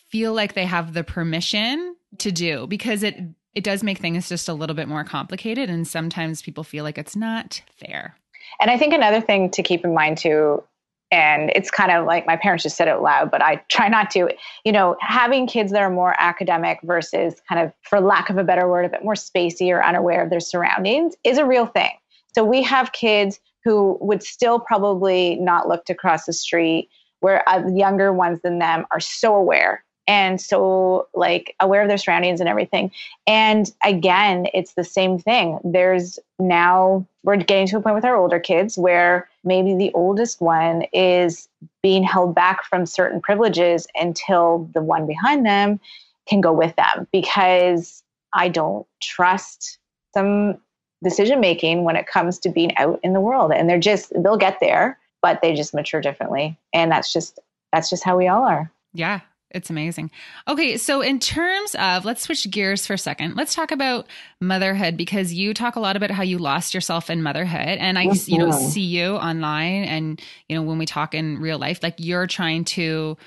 [0.10, 3.20] feel like they have the permission to do because it
[3.56, 6.98] it does make things just a little bit more complicated and sometimes people feel like
[6.98, 8.16] it's not fair.
[8.60, 10.64] And I think another thing to keep in mind too
[11.12, 14.12] and it's kind of like my parents just said it loud but I try not
[14.12, 14.30] to
[14.64, 18.44] you know having kids that are more academic versus kind of for lack of a
[18.44, 21.92] better word a bit more spacey or unaware of their surroundings is a real thing.
[22.36, 27.48] So we have kids who would still probably not look to cross the street where
[27.50, 32.40] uh, younger ones than them are so aware and so like aware of their surroundings
[32.40, 32.92] and everything.
[33.28, 35.60] And again it's the same thing.
[35.64, 40.42] There's now we're getting to a point with our older kids where maybe the oldest
[40.42, 41.48] one is
[41.84, 45.80] being held back from certain privileges until the one behind them
[46.28, 49.78] can go with them because i don't trust
[50.14, 50.58] some
[51.04, 53.52] decision making when it comes to being out in the world.
[53.54, 56.58] And they're just they'll get there but they just mature differently.
[56.74, 57.40] And that's just
[57.74, 58.72] that's just how we all are.
[58.94, 59.20] Yeah
[59.52, 60.12] it's amazing.
[60.48, 63.36] Okay, so in terms of, let's switch gears for a second.
[63.36, 64.08] Let's talk about
[64.40, 68.12] motherhood because you talk a lot about how you lost yourself in motherhood, and I,
[68.26, 71.96] you know, see you online, and you know, when we talk in real life, like
[71.98, 73.18] you're trying to,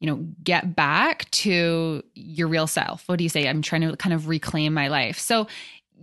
[0.00, 3.06] you know, get back to your real self.
[3.06, 3.46] What do you say?
[3.46, 5.18] I'm trying to kind of reclaim my life.
[5.18, 5.46] So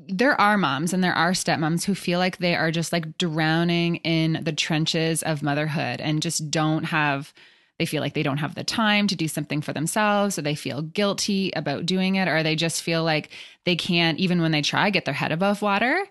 [0.07, 3.95] there are moms and there are stepmoms who feel like they are just like drowning
[3.97, 7.33] in the trenches of motherhood and just don't have
[7.79, 10.55] they feel like they don't have the time to do something for themselves or they
[10.55, 13.29] feel guilty about doing it or they just feel like
[13.65, 16.03] they can't even when they try get their head above water.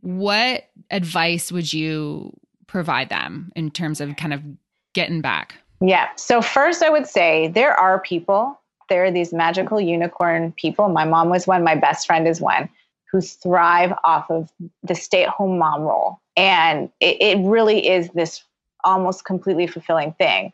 [0.00, 2.32] What advice would you
[2.66, 4.42] provide them in terms of kind of
[4.94, 5.56] getting back?
[5.80, 6.08] Yeah.
[6.16, 10.88] So first i would say there are people there are these magical unicorn people.
[10.90, 12.68] My mom was one my best friend is one
[13.10, 14.52] who thrive off of
[14.82, 16.20] the stay-at-home mom role.
[16.36, 18.44] And it, it really is this
[18.84, 20.52] almost completely fulfilling thing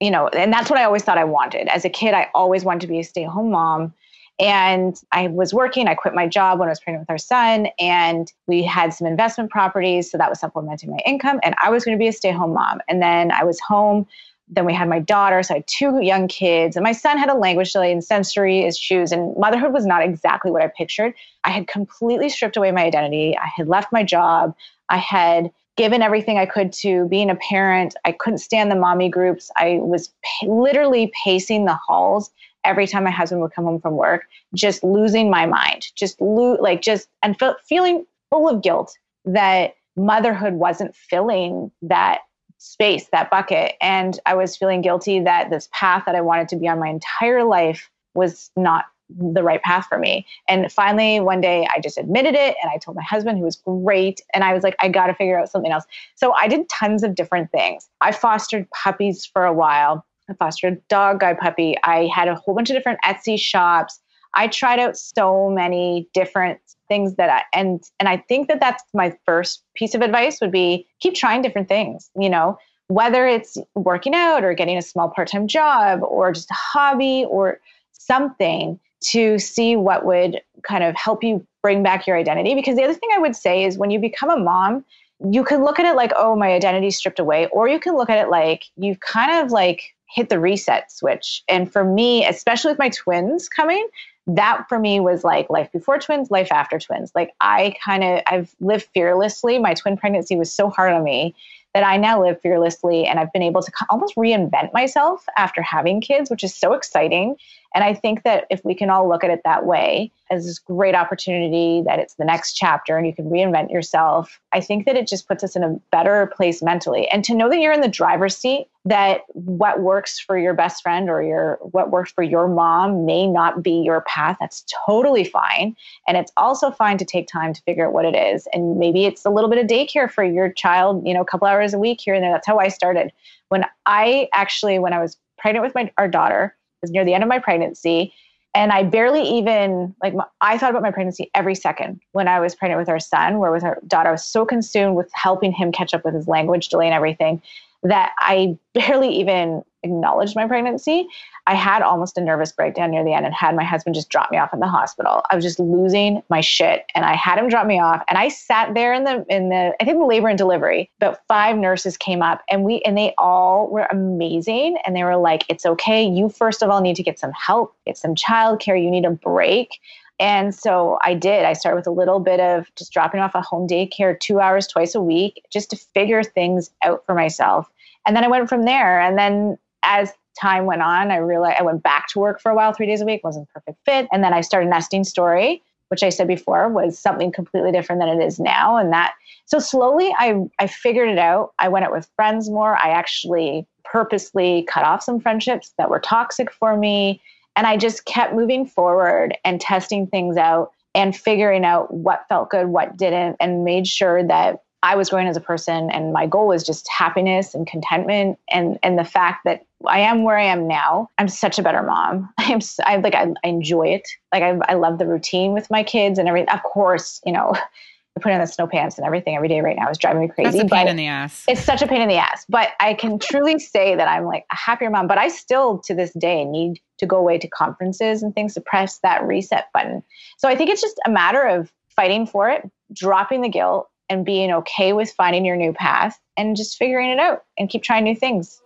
[0.00, 1.68] you know, and that's what I always thought I wanted.
[1.68, 3.94] As a kid, I always wanted to be a stay at home mom.
[4.40, 7.68] And I was working, I quit my job when I was pregnant with our son,
[7.80, 10.10] and we had some investment properties.
[10.10, 11.40] So that was supplementing my income.
[11.42, 12.80] And I was going to be a stay at home mom.
[12.88, 14.06] And then I was home.
[14.46, 15.42] Then we had my daughter.
[15.42, 16.76] So I had two young kids.
[16.76, 19.10] And my son had a language delay and sensory issues.
[19.10, 21.14] And motherhood was not exactly what I pictured.
[21.42, 23.36] I had completely stripped away my identity.
[23.36, 24.54] I had left my job.
[24.88, 27.94] I had given everything I could to being a parent.
[28.04, 29.50] I couldn't stand the mommy groups.
[29.56, 30.12] I was
[30.42, 32.30] literally pacing the halls
[32.64, 36.58] every time my husband would come home from work, just losing my mind, just lo-
[36.60, 42.22] like just and fe- feeling full of guilt that motherhood wasn't filling that
[42.58, 43.76] space, that bucket.
[43.80, 46.88] And I was feeling guilty that this path that I wanted to be on my
[46.88, 50.26] entire life was not the right path for me.
[50.48, 53.56] And finally, one day I just admitted it and I told my husband, who was
[53.56, 54.20] great.
[54.34, 55.84] And I was like, I got to figure out something else.
[56.14, 57.88] So I did tons of different things.
[58.00, 60.04] I fostered puppies for a while.
[60.28, 61.76] I fostered a dog guide puppy.
[61.84, 63.98] I had a whole bunch of different Etsy shops.
[64.34, 68.82] I tried out so many different things that I and and I think that that's
[68.94, 73.56] my first piece of advice would be keep trying different things, you know, whether it's
[73.74, 77.58] working out or getting a small part-time job or just a hobby or
[77.92, 82.82] something to see what would kind of help you bring back your identity because the
[82.82, 84.84] other thing I would say is when you become a mom,
[85.30, 88.10] you can look at it like, oh, my identity stripped away, or you can look
[88.10, 91.42] at it like you've kind of like hit the reset switch.
[91.48, 93.86] And for me, especially with my twins coming,
[94.28, 97.12] that for me was like life before twins, life after twins.
[97.14, 99.58] Like I kind of I've lived fearlessly.
[99.58, 101.34] My twin pregnancy was so hard on me
[101.74, 106.00] that I now live fearlessly and I've been able to almost reinvent myself after having
[106.00, 107.36] kids, which is so exciting.
[107.74, 110.58] And I think that if we can all look at it that way as this
[110.58, 114.96] great opportunity that it's the next chapter and you can reinvent yourself, I think that
[114.96, 117.08] it just puts us in a better place mentally.
[117.08, 120.82] And to know that you're in the driver's seat, that what works for your best
[120.82, 125.24] friend or your what works for your mom may not be your path, that's totally
[125.24, 125.76] fine.
[126.06, 128.48] And it's also fine to take time to figure out what it is.
[128.54, 131.46] And maybe it's a little bit of daycare for your child, you know, a couple
[131.46, 132.32] hours a week here and there.
[132.32, 133.12] That's how I started.
[133.50, 137.22] When I actually, when I was pregnant with my our daughter, was near the end
[137.22, 138.12] of my pregnancy.
[138.54, 142.54] And I barely even, like, I thought about my pregnancy every second when I was
[142.54, 145.70] pregnant with our son, where with our daughter, I was so consumed with helping him
[145.70, 147.42] catch up with his language delay and everything
[147.82, 151.08] that I barely even acknowledged my pregnancy.
[151.46, 154.30] I had almost a nervous breakdown near the end and had my husband just drop
[154.30, 155.22] me off in the hospital.
[155.30, 158.28] I was just losing my shit and I had him drop me off and I
[158.28, 160.90] sat there in the in the I think the labor and delivery.
[160.98, 165.16] About five nurses came up and we and they all were amazing and they were
[165.16, 166.04] like it's okay.
[166.04, 169.10] You first of all need to get some help, get some childcare, you need a
[169.10, 169.80] break.
[170.20, 171.44] And so I did.
[171.44, 174.66] I started with a little bit of just dropping off a home daycare 2 hours
[174.66, 177.70] twice a week just to figure things out for myself.
[178.06, 181.64] And then I went from there and then as time went on, I realized I
[181.64, 184.08] went back to work for a while, three days a week, wasn't perfect fit.
[184.12, 188.08] And then I started Nesting Story, which I said before was something completely different than
[188.08, 188.76] it is now.
[188.76, 189.14] And that,
[189.46, 191.52] so slowly I, I figured it out.
[191.58, 192.76] I went out with friends more.
[192.76, 197.20] I actually purposely cut off some friendships that were toxic for me.
[197.56, 202.50] And I just kept moving forward and testing things out and figuring out what felt
[202.50, 206.26] good, what didn't, and made sure that I was growing as a person and my
[206.26, 210.44] goal was just happiness and contentment and and the fact that I am where I
[210.44, 211.08] am now.
[211.18, 212.32] I'm such a better mom.
[212.38, 214.08] I'm I like I, I enjoy it.
[214.32, 216.50] Like I I love the routine with my kids and everything.
[216.50, 217.54] Of course, you know,
[218.20, 220.58] putting on the snow pants and everything every day right now is driving me crazy.
[220.58, 221.44] That's a pain in the ass.
[221.48, 222.44] It's such a pain in the ass.
[222.48, 225.06] But I can truly say that I'm like a happier mom.
[225.06, 228.60] But I still to this day need to go away to conferences and things to
[228.60, 230.02] press that reset button.
[230.36, 234.24] So I think it's just a matter of fighting for it, dropping the guilt, and
[234.24, 238.04] being okay with finding your new path and just figuring it out and keep trying
[238.04, 238.60] new things.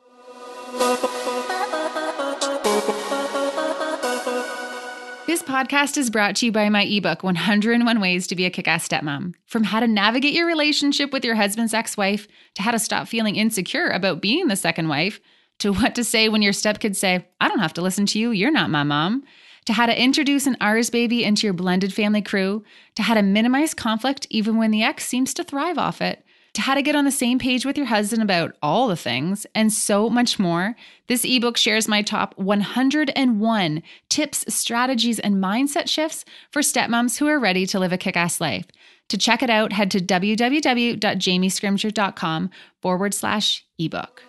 [5.27, 8.69] This podcast is brought to you by my ebook, 101 Ways to Be a Kick
[8.69, 9.35] Ass Stepmom.
[9.47, 13.09] From how to navigate your relationship with your husband's ex wife, to how to stop
[13.09, 15.21] feeling insecure about being the second wife,
[15.61, 18.31] to what to say when your stepkids say, I don't have to listen to you,
[18.31, 19.25] you're not my mom
[19.66, 23.22] to how to introduce an ours baby into your blended family crew, to how to
[23.22, 26.96] minimize conflict even when the ex seems to thrive off it, to how to get
[26.96, 30.77] on the same page with your husband about all the things, and so much more.
[31.07, 37.38] This ebook shares my top 101 tips, strategies, and mindset shifts for stepmoms who are
[37.38, 38.66] ready to live a kick ass life.
[39.09, 44.22] To check it out, head to www.jamiescrimger.com forward slash ebook.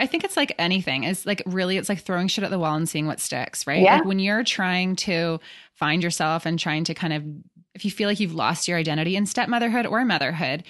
[0.00, 1.04] I think it's like anything.
[1.04, 3.82] It's like really, it's like throwing shit at the wall and seeing what sticks, right?
[3.82, 3.96] Yeah.
[3.96, 5.38] Like when you're trying to
[5.74, 7.22] find yourself and trying to kind of,
[7.74, 10.64] if you feel like you've lost your identity in stepmotherhood or motherhood,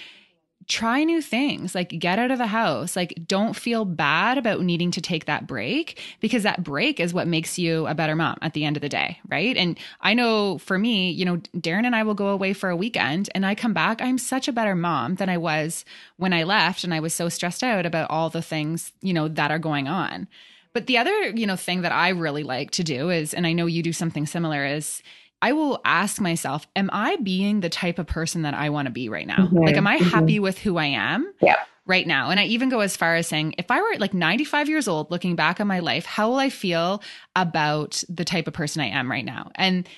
[0.68, 4.90] try new things like get out of the house like don't feel bad about needing
[4.90, 8.52] to take that break because that break is what makes you a better mom at
[8.52, 9.56] the end of the day right?
[9.56, 12.76] And i know for me you know darren and i will go away for a
[12.76, 15.84] weekend and i come back i'm such a better mom than i was
[16.18, 19.28] when i left and i was so stressed out about all the things you know
[19.28, 20.28] that are going on.
[20.72, 23.52] But the other you know thing that i really like to do is and i
[23.52, 25.02] know you do something similar is
[25.42, 28.92] I will ask myself, am I being the type of person that I want to
[28.92, 29.38] be right now?
[29.38, 30.08] Mm-hmm, like, am I mm-hmm.
[30.08, 31.32] happy with who I am?
[31.40, 31.56] Yeah.
[31.86, 32.30] Right now.
[32.30, 35.10] And I even go as far as saying, if I were like 95 years old
[35.10, 37.02] looking back on my life, how will I feel
[37.34, 39.50] about the type of person I am right now?
[39.56, 39.88] And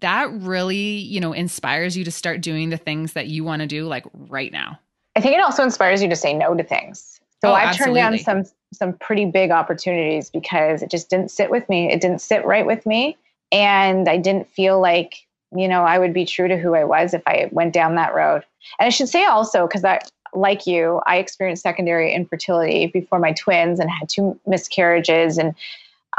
[0.00, 3.66] that really, you know, inspires you to start doing the things that you want to
[3.66, 4.78] do like right now.
[5.16, 7.20] I think it also inspires you to say no to things.
[7.42, 8.00] So oh, I've absolutely.
[8.00, 11.92] turned down some some pretty big opportunities because it just didn't sit with me.
[11.92, 13.18] It didn't sit right with me.
[13.52, 17.14] And I didn't feel like, you know, I would be true to who I was
[17.14, 18.42] if I went down that road.
[18.80, 20.00] And I should say also, because I,
[20.34, 25.36] like you, I experienced secondary infertility before my twins and had two miscarriages.
[25.36, 25.54] And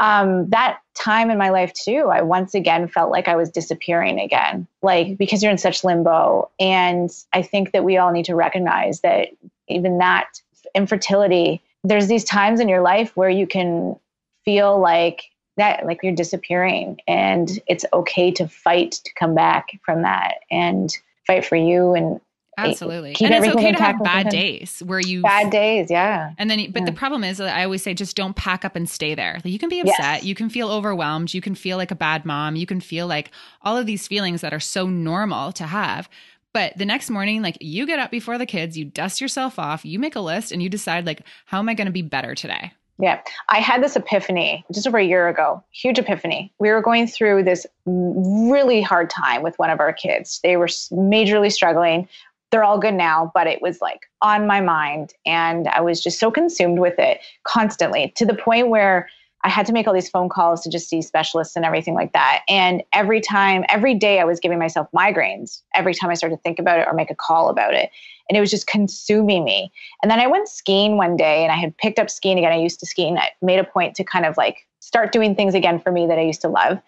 [0.00, 4.20] um, that time in my life too, I once again felt like I was disappearing
[4.20, 6.50] again, like because you're in such limbo.
[6.60, 9.28] And I think that we all need to recognize that
[9.68, 10.40] even that
[10.74, 13.96] infertility, there's these times in your life where you can
[14.44, 15.24] feel like
[15.56, 20.96] that like you're disappearing and it's okay to fight to come back from that and
[21.26, 22.20] fight for you and
[22.56, 23.14] Absolutely.
[23.14, 26.32] Keep and it's okay to have bad days where you bad days, yeah.
[26.38, 26.86] And then but yeah.
[26.86, 29.40] the problem is I always say just don't pack up and stay there.
[29.44, 30.24] Like you can be upset, yes.
[30.24, 33.30] you can feel overwhelmed, you can feel like a bad mom, you can feel like
[33.62, 36.08] all of these feelings that are so normal to have.
[36.52, 39.84] But the next morning, like you get up before the kids, you dust yourself off,
[39.84, 42.34] you make a list and you decide like how am I going to be better
[42.34, 42.72] today?
[42.98, 46.52] Yeah, I had this epiphany just over a year ago, huge epiphany.
[46.60, 50.38] We were going through this really hard time with one of our kids.
[50.44, 52.08] They were majorly struggling.
[52.50, 55.12] They're all good now, but it was like on my mind.
[55.26, 59.08] And I was just so consumed with it constantly to the point where
[59.44, 62.14] I had to make all these phone calls to just see specialists and everything like
[62.14, 62.42] that.
[62.48, 66.42] And every time, every day, I was giving myself migraines every time I started to
[66.42, 67.90] think about it or make a call about it.
[68.28, 69.70] And it was just consuming me.
[70.02, 72.52] And then I went skiing one day and I had picked up skiing again.
[72.52, 75.34] I used to ski and I made a point to kind of like start doing
[75.34, 76.78] things again for me that I used to love.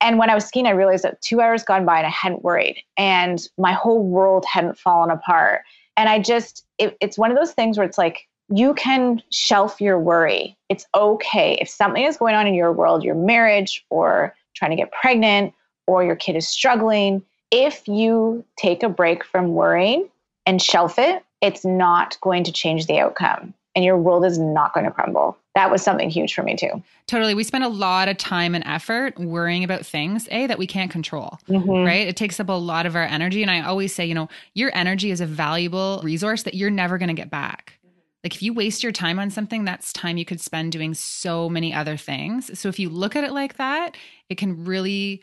[0.00, 2.42] And when I was skiing, I realized that two hours gone by and I hadn't
[2.42, 5.62] worried and my whole world hadn't fallen apart.
[5.96, 9.80] And I just, it, it's one of those things where it's like, you can shelf
[9.80, 10.56] your worry.
[10.68, 11.56] It's okay.
[11.60, 15.54] If something is going on in your world, your marriage, or trying to get pregnant,
[15.86, 20.08] or your kid is struggling, if you take a break from worrying
[20.46, 24.74] and shelf it, it's not going to change the outcome and your world is not
[24.74, 25.36] going to crumble.
[25.54, 26.82] That was something huge for me too.
[27.06, 27.34] Totally.
[27.34, 30.90] We spend a lot of time and effort worrying about things, A, that we can't
[30.90, 31.86] control, mm-hmm.
[31.86, 32.06] right?
[32.06, 33.42] It takes up a lot of our energy.
[33.42, 36.98] And I always say, you know, your energy is a valuable resource that you're never
[36.98, 37.79] going to get back.
[38.22, 41.48] Like if you waste your time on something, that's time you could spend doing so
[41.48, 42.58] many other things.
[42.58, 43.96] So if you look at it like that,
[44.28, 45.22] it can really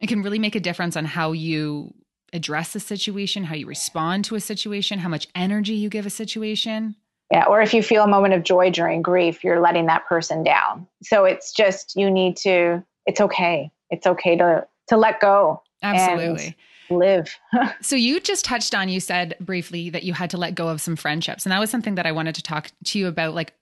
[0.00, 1.94] it can really make a difference on how you
[2.32, 6.10] address a situation, how you respond to a situation, how much energy you give a
[6.10, 6.96] situation.
[7.30, 10.42] Yeah, or if you feel a moment of joy during grief, you're letting that person
[10.42, 10.86] down.
[11.02, 13.70] So it's just you need to it's okay.
[13.90, 15.62] It's okay to to let go.
[15.82, 16.56] Absolutely
[16.96, 17.34] live.
[17.80, 20.80] so you just touched on you said briefly that you had to let go of
[20.80, 23.52] some friendships and that was something that I wanted to talk to you about like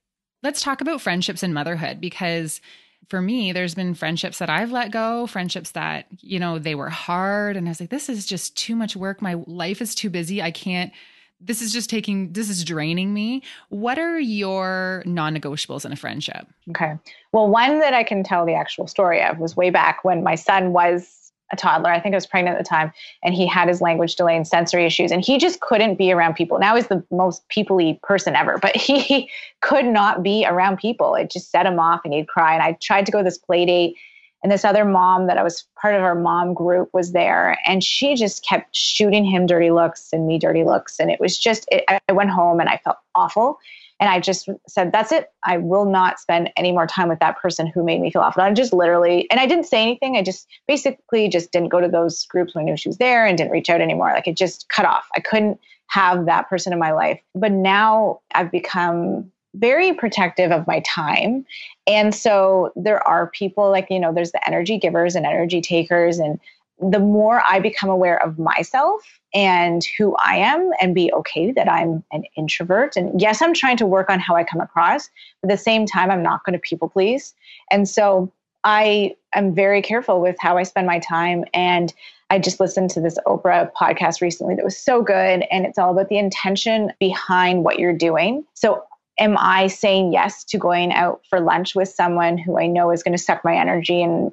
[0.42, 2.60] let's talk about friendships and motherhood because
[3.08, 6.90] for me there's been friendships that I've let go, friendships that you know they were
[6.90, 9.22] hard and I was like this is just too much work.
[9.22, 10.42] My life is too busy.
[10.42, 10.92] I can't
[11.40, 16.46] this is just taking this is draining me what are your non-negotiables in a friendship
[16.68, 16.94] okay
[17.32, 20.34] well one that i can tell the actual story of was way back when my
[20.34, 21.19] son was
[21.52, 21.90] a toddler.
[21.90, 24.46] I think I was pregnant at the time, and he had his language delay and
[24.46, 26.58] sensory issues, and he just couldn't be around people.
[26.58, 29.28] Now he's the most peoply person ever, but he
[29.60, 31.14] could not be around people.
[31.14, 32.54] It just set him off, and he'd cry.
[32.54, 33.96] And I tried to go to this play date,
[34.42, 37.84] and this other mom that I was part of our mom group was there, and
[37.84, 41.66] she just kept shooting him dirty looks and me dirty looks, and it was just.
[41.70, 43.58] It, I went home and I felt awful.
[44.00, 45.30] And I just said, that's it.
[45.44, 48.42] I will not spend any more time with that person who made me feel awful.
[48.42, 50.16] I just literally, and I didn't say anything.
[50.16, 53.26] I just basically just didn't go to those groups when I knew she was there
[53.26, 54.10] and didn't reach out anymore.
[54.14, 55.06] Like it just cut off.
[55.14, 57.20] I couldn't have that person in my life.
[57.34, 61.44] But now I've become very protective of my time.
[61.86, 66.18] And so there are people like, you know, there's the energy givers and energy takers.
[66.18, 66.40] And
[66.80, 69.02] the more I become aware of myself
[69.34, 72.96] and who I am and be okay that I'm an introvert.
[72.96, 75.10] And yes, I'm trying to work on how I come across,
[75.40, 77.34] but at the same time, I'm not going to people please.
[77.70, 78.32] And so
[78.64, 81.44] I am very careful with how I spend my time.
[81.54, 81.92] And
[82.30, 85.44] I just listened to this Oprah podcast recently that was so good.
[85.50, 88.44] And it's all about the intention behind what you're doing.
[88.54, 88.84] So,
[89.18, 93.02] am I saying yes to going out for lunch with someone who I know is
[93.02, 94.32] going to suck my energy and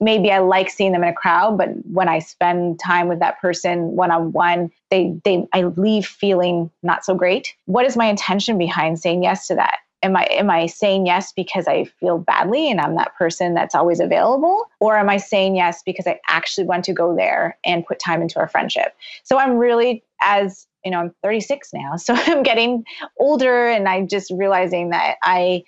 [0.00, 3.40] maybe I like seeing them in a crowd, but when I spend time with that
[3.40, 7.54] person one on one, they they I leave feeling not so great.
[7.66, 9.78] What is my intention behind saying yes to that?
[10.02, 13.74] Am I am I saying yes because I feel badly and I'm that person that's
[13.74, 17.86] always available, or am I saying yes because I actually want to go there and
[17.86, 18.96] put time into our friendship?
[19.24, 22.84] So I'm really as you know I'm 36 now, so I'm getting
[23.18, 25.64] older, and I'm just realizing that I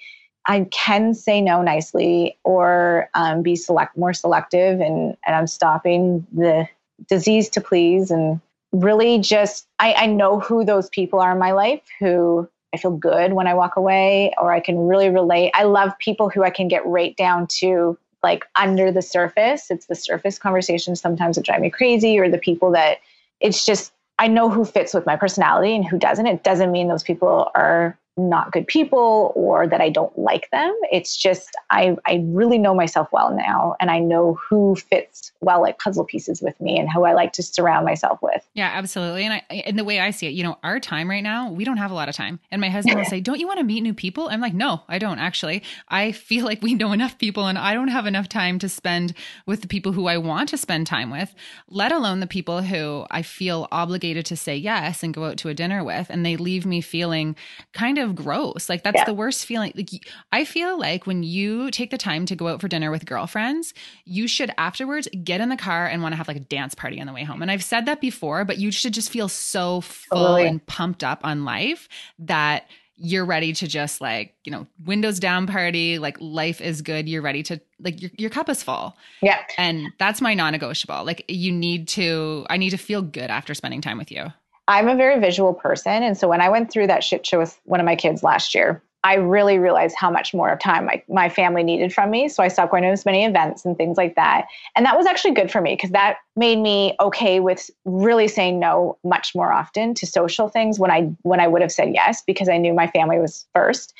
[0.46, 6.26] I can say no nicely or um, be select more selective, and and I'm stopping
[6.32, 6.68] the
[7.08, 8.40] disease to please, and
[8.72, 12.96] really just I, I know who those people are in my life who I feel
[12.96, 15.50] good when I walk away, or I can really relate.
[15.54, 19.70] I love people who I can get right down to like under the surface.
[19.70, 22.98] It's the surface conversations sometimes that drive me crazy, or the people that
[23.40, 26.26] it's just I know who fits with my personality and who doesn't.
[26.26, 30.74] It doesn't mean those people are not good people or that I don't like them.
[30.90, 35.62] It's just I I really know myself well now and I know who fits well
[35.62, 38.46] like puzzle pieces with me and who I like to surround myself with.
[38.54, 39.24] Yeah, absolutely.
[39.24, 41.64] And I and the way I see it, you know, our time right now, we
[41.64, 42.38] don't have a lot of time.
[42.50, 44.82] And my husband will say, "Don't you want to meet new people?" I'm like, "No,
[44.88, 45.62] I don't actually.
[45.88, 49.14] I feel like we know enough people and I don't have enough time to spend
[49.46, 51.34] with the people who I want to spend time with,
[51.68, 55.48] let alone the people who I feel obligated to say yes and go out to
[55.48, 57.36] a dinner with and they leave me feeling
[57.72, 58.68] kind of of gross.
[58.68, 59.04] Like that's yeah.
[59.04, 59.72] the worst feeling.
[59.74, 59.90] Like
[60.32, 63.72] I feel like when you take the time to go out for dinner with girlfriends,
[64.04, 67.00] you should afterwards get in the car and want to have like a dance party
[67.00, 67.42] on the way home.
[67.42, 71.20] And I've said that before, but you should just feel so full and pumped up
[71.24, 71.88] on life
[72.18, 77.08] that you're ready to just like you know windows down party like life is good
[77.08, 81.24] you're ready to like your, your cup is full yeah and that's my non-negotiable like
[81.26, 84.26] you need to i need to feel good after spending time with you
[84.68, 86.02] I'm a very visual person.
[86.02, 88.54] And so when I went through that shit show with one of my kids last
[88.54, 92.28] year, I really realized how much more time my, my family needed from me.
[92.28, 94.46] So I stopped going to as many events and things like that.
[94.76, 98.60] And that was actually good for me because that made me okay with really saying
[98.60, 102.22] no much more often to social things when I when I would have said yes
[102.24, 103.92] because I knew my family was first.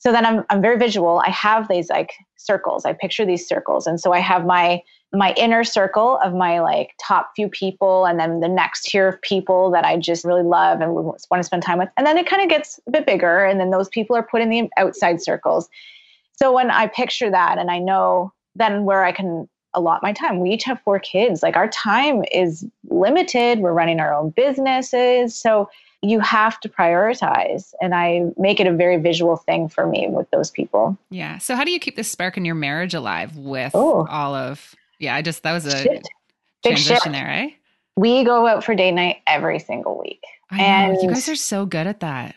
[0.00, 1.22] So then I'm I'm very visual.
[1.24, 2.84] I have these like circles.
[2.84, 3.86] I picture these circles.
[3.86, 8.20] And so I have my my inner circle of my like top few people and
[8.20, 11.62] then the next tier of people that I just really love and want to spend
[11.62, 11.88] time with.
[11.96, 14.42] And then it kind of gets a bit bigger and then those people are put
[14.42, 15.68] in the outside circles.
[16.32, 20.40] So when I picture that and I know then where I can allot my time.
[20.40, 21.42] We each have four kids.
[21.42, 23.60] Like our time is limited.
[23.60, 25.38] We're running our own businesses.
[25.38, 25.70] So
[26.02, 27.72] you have to prioritize.
[27.80, 30.96] And I make it a very visual thing for me with those people.
[31.10, 31.38] Yeah.
[31.38, 34.06] So how do you keep the spark in your marriage alive with oh.
[34.08, 36.08] all of yeah, I just that was a Shift.
[36.64, 37.50] transition there, eh?
[37.96, 40.22] We go out for date night every single week.
[40.50, 41.02] I and know.
[41.02, 42.34] you guys are so good at that.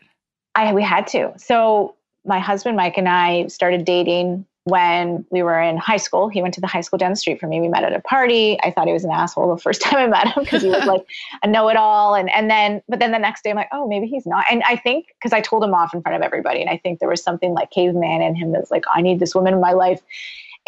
[0.56, 1.34] I we had to.
[1.38, 1.96] So
[2.26, 6.30] my husband Mike and I started dating when we were in high school.
[6.30, 7.60] He went to the high school down the street from me.
[7.60, 8.60] We met at a party.
[8.64, 10.86] I thought he was an asshole the first time I met him because he was
[10.86, 11.04] like
[11.44, 12.16] a know-it-all.
[12.16, 14.46] And and then, but then the next day I'm like, oh, maybe he's not.
[14.52, 17.00] And I think because I told him off in front of everybody, and I think
[17.00, 19.74] there was something like caveman in him that's like, I need this woman in my
[19.74, 20.02] life.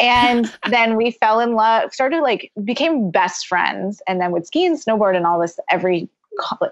[0.00, 4.66] And then we fell in love, started like became best friends, and then would ski
[4.66, 6.08] and snowboard and all this every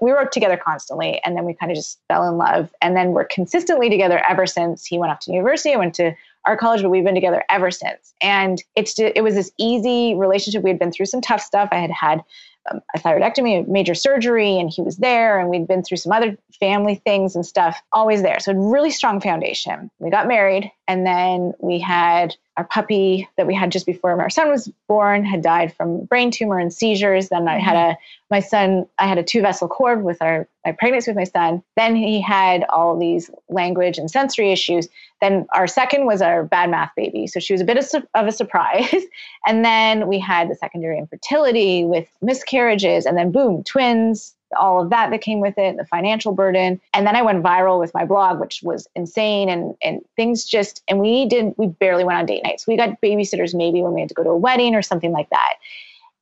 [0.01, 2.71] we were together constantly and then we kind of just fell in love.
[2.81, 4.85] And then we're consistently together ever since.
[4.85, 6.15] He went off to university i went to
[6.45, 8.15] our college but we've been together ever since.
[8.21, 10.63] And it's just, it was this easy relationship.
[10.63, 11.69] We had been through some tough stuff.
[11.71, 12.25] I had had
[12.71, 16.13] um, a thyroidectomy, a major surgery, and he was there, and we'd been through some
[16.13, 18.39] other family things and stuff, always there.
[18.39, 19.91] So, really strong foundation.
[19.99, 24.29] We got married, and then we had our puppy that we had just before our
[24.29, 27.31] son was born had died from brain tumor and seizures.
[27.31, 28.03] Then I had a mm-hmm.
[28.31, 28.87] my son.
[28.99, 31.63] I had a two vessel cord with our my pregnancy with my son.
[31.77, 34.89] Then he had all these language and sensory issues.
[35.21, 38.27] Then our second was our bad math baby, so she was a bit of, of
[38.27, 39.03] a surprise.
[39.47, 44.91] and then we had the secondary infertility with miscarriages, and then boom, twins all of
[44.91, 46.81] that that came with it, the financial burden.
[46.95, 49.49] And then I went viral with my blog, which was insane.
[49.49, 52.67] And and things just and we didn't we barely went on date nights.
[52.67, 55.31] We got babysitters maybe when we had to go to a wedding or something like
[55.31, 55.55] that.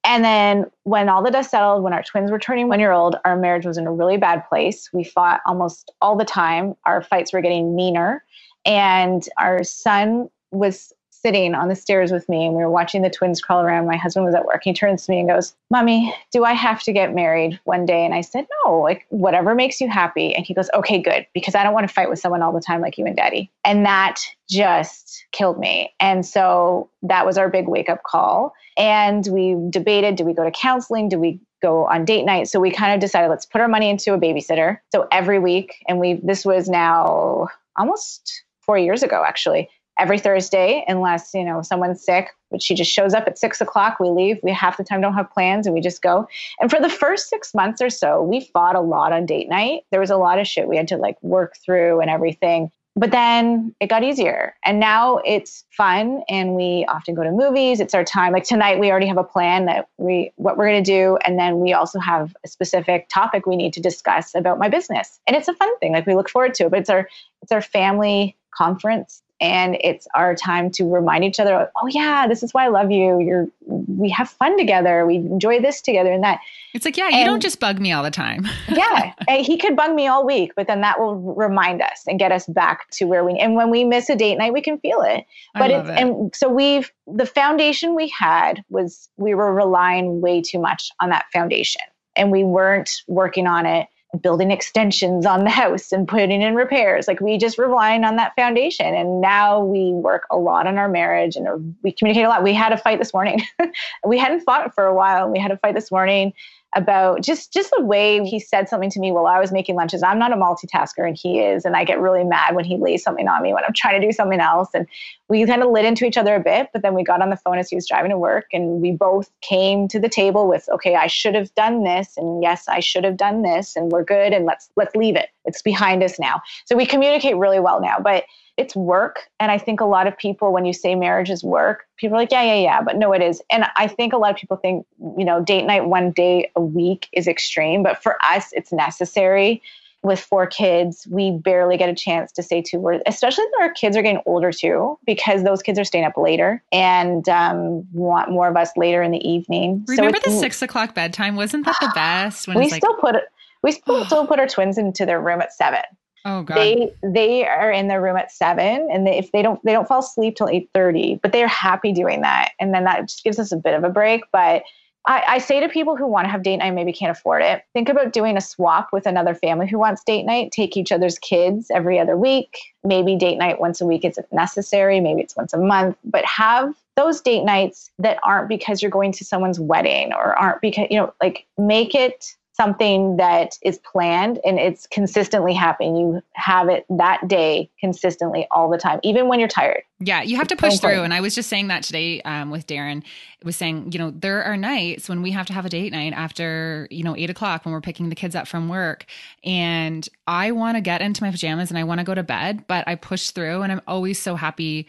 [0.03, 3.17] And then when all the dust settled, when our twins were turning one year old,
[3.25, 4.89] our marriage was in a really bad place.
[4.93, 6.75] We fought almost all the time.
[6.87, 8.25] Our fights were getting meaner.
[8.65, 10.93] And our son was
[11.23, 13.87] sitting on the stairs with me and we were watching the twins crawl around.
[13.87, 14.63] My husband was at work.
[14.65, 18.05] He turns to me and goes, Mommy, do I have to get married one day?
[18.05, 20.35] And I said, No, like whatever makes you happy.
[20.35, 22.61] And he goes, Okay, good, because I don't want to fight with someone all the
[22.61, 23.51] time like you and daddy.
[23.65, 25.93] And that just killed me.
[26.01, 28.55] And so that was our big wake up call.
[28.77, 31.09] And we debated do we go to counseling?
[31.09, 32.49] Do we go on date night.
[32.49, 34.79] So we kind of decided let's put our money into a babysitter.
[34.95, 39.69] So every week, and we this was now almost four years ago actually.
[40.01, 44.01] Every Thursday, unless you know someone's sick, but she just shows up at six o'clock.
[44.01, 44.39] We leave.
[44.43, 46.27] We half the time don't have plans, and we just go.
[46.59, 49.83] And for the first six months or so, we fought a lot on date night.
[49.91, 53.13] There was a lot of shit we had to like work through and everything but
[53.13, 57.95] then it got easier and now it's fun and we often go to movies it's
[57.95, 60.91] our time like tonight we already have a plan that we what we're going to
[60.91, 64.69] do and then we also have a specific topic we need to discuss about my
[64.69, 67.09] business and it's a fun thing like we look forward to it but it's our
[67.43, 72.43] it's our family conference and it's our time to remind each other oh yeah this
[72.43, 73.21] is why i love you.
[73.21, 75.07] You're we have fun together.
[75.07, 76.41] We enjoy this together and that.
[76.75, 78.47] It's like yeah you don't just bug me all the time.
[78.69, 82.33] Yeah he could bug me all week but then that will remind us and get
[82.33, 85.03] us back to where we and when we miss a date night we can feel
[85.03, 85.25] it.
[85.55, 85.99] But it's it.
[85.99, 91.11] and so we've the foundation we had was we were relying way too much on
[91.11, 91.83] that foundation
[92.17, 93.89] and we weren't working on it
[94.21, 97.07] building extensions on the house and putting in repairs.
[97.07, 98.95] Like we just relying on that foundation.
[98.95, 102.43] And now we work a lot on our marriage and we communicate a lot.
[102.43, 103.43] We had a fight this morning.
[104.07, 105.31] we hadn't fought for a while.
[105.31, 106.33] We had a fight this morning
[106.77, 110.03] about just just the way he said something to me while I was making lunches.
[110.03, 113.03] I'm not a multitasker and he is, and I get really mad when he lays
[113.03, 114.69] something on me when I'm trying to do something else.
[114.73, 114.87] And
[115.29, 117.37] we kind of lit into each other a bit, but then we got on the
[117.37, 120.69] phone as he was driving to work, and we both came to the table with,
[120.73, 124.05] okay, I should have done this, and yes, I should have done this, and we're
[124.05, 125.31] good, and let's let's leave it.
[125.45, 126.41] It's behind us now.
[126.67, 128.25] So we communicate really well now, but
[128.61, 129.21] it's work.
[129.41, 132.21] And I think a lot of people, when you say marriage is work, people are
[132.21, 132.83] like, yeah, yeah, yeah.
[132.83, 133.41] But no, it is.
[133.51, 134.87] And I think a lot of people think,
[135.17, 137.83] you know, date night one day a week is extreme.
[137.83, 139.63] But for us, it's necessary.
[140.03, 143.75] With four kids, we barely get a chance to say two words, especially when our
[143.75, 148.31] kids are getting older too, because those kids are staying up later and um, want
[148.31, 149.85] more of us later in the evening.
[149.89, 151.37] Remember so the six o'clock bedtime?
[151.37, 152.49] Wasn't that the best?
[152.49, 153.25] we still like- put it.
[153.63, 155.83] We still, still put our twins into their room at seven.
[156.25, 156.57] Oh God.
[156.57, 159.89] They they are in their room at seven, and they, if they don't they don't
[159.89, 163.39] fall asleep till eight thirty, but they're happy doing that, and then that just gives
[163.39, 164.23] us a bit of a break.
[164.33, 164.63] But
[165.07, 167.65] I, I say to people who want to have date night, maybe can't afford it,
[167.73, 170.53] think about doing a swap with another family who wants date night.
[170.53, 172.59] Take each other's kids every other week.
[172.85, 175.01] Maybe date night once a week isn't necessary.
[175.01, 179.13] Maybe it's once a month, but have those date nights that aren't because you're going
[179.13, 184.39] to someone's wedding or aren't because you know like make it something that is planned
[184.45, 185.97] and it's consistently happening.
[185.97, 189.83] You have it that day consistently all the time, even when you're tired.
[189.99, 191.03] Yeah, you have to push through.
[191.03, 192.99] And I was just saying that today um, with Darren.
[192.99, 195.91] It was saying, you know, there are nights when we have to have a date
[195.91, 199.07] night after, you know, eight o'clock when we're picking the kids up from work.
[199.43, 202.67] And I want to get into my pajamas and I want to go to bed,
[202.67, 204.87] but I push through and I'm always so happy,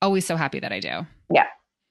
[0.00, 1.06] always so happy that I do.
[1.32, 1.46] Yeah.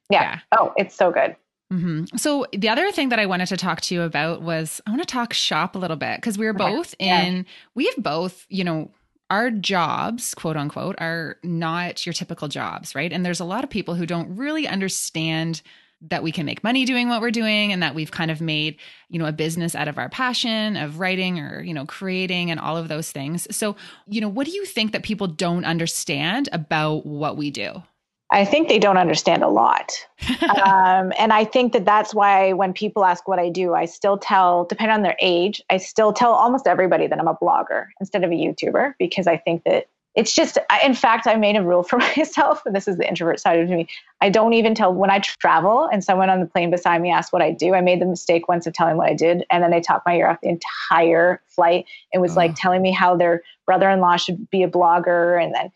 [0.09, 0.23] Yeah.
[0.23, 0.39] yeah.
[0.51, 1.37] Oh, it's so good.
[1.71, 2.17] Mm-hmm.
[2.17, 5.01] So the other thing that I wanted to talk to you about was I want
[5.01, 7.21] to talk shop a little bit because we are both yeah.
[7.21, 7.45] in
[7.75, 8.91] we have both, you know,
[9.29, 13.13] our jobs, quote unquote, are not your typical jobs, right?
[13.13, 15.61] And there's a lot of people who don't really understand
[16.01, 18.77] that we can make money doing what we're doing and that we've kind of made,
[19.09, 22.59] you know, a business out of our passion of writing or, you know, creating and
[22.59, 23.47] all of those things.
[23.55, 23.75] So,
[24.07, 27.83] you know, what do you think that people don't understand about what we do?
[28.31, 29.91] I think they don't understand a lot.
[30.65, 34.17] um, and I think that that's why when people ask what I do, I still
[34.17, 38.23] tell, depending on their age, I still tell almost everybody that I'm a blogger instead
[38.23, 41.83] of a YouTuber because I think that it's just, in fact, I made a rule
[41.89, 43.87] for myself, and this is the introvert side of me.
[44.19, 47.31] I don't even tell when I travel and someone on the plane beside me asks
[47.31, 47.73] what I do.
[47.73, 50.15] I made the mistake once of telling what I did, and then they talked my
[50.15, 51.85] ear off the entire flight.
[52.13, 52.35] It was oh.
[52.35, 55.71] like telling me how their brother in law should be a blogger, and then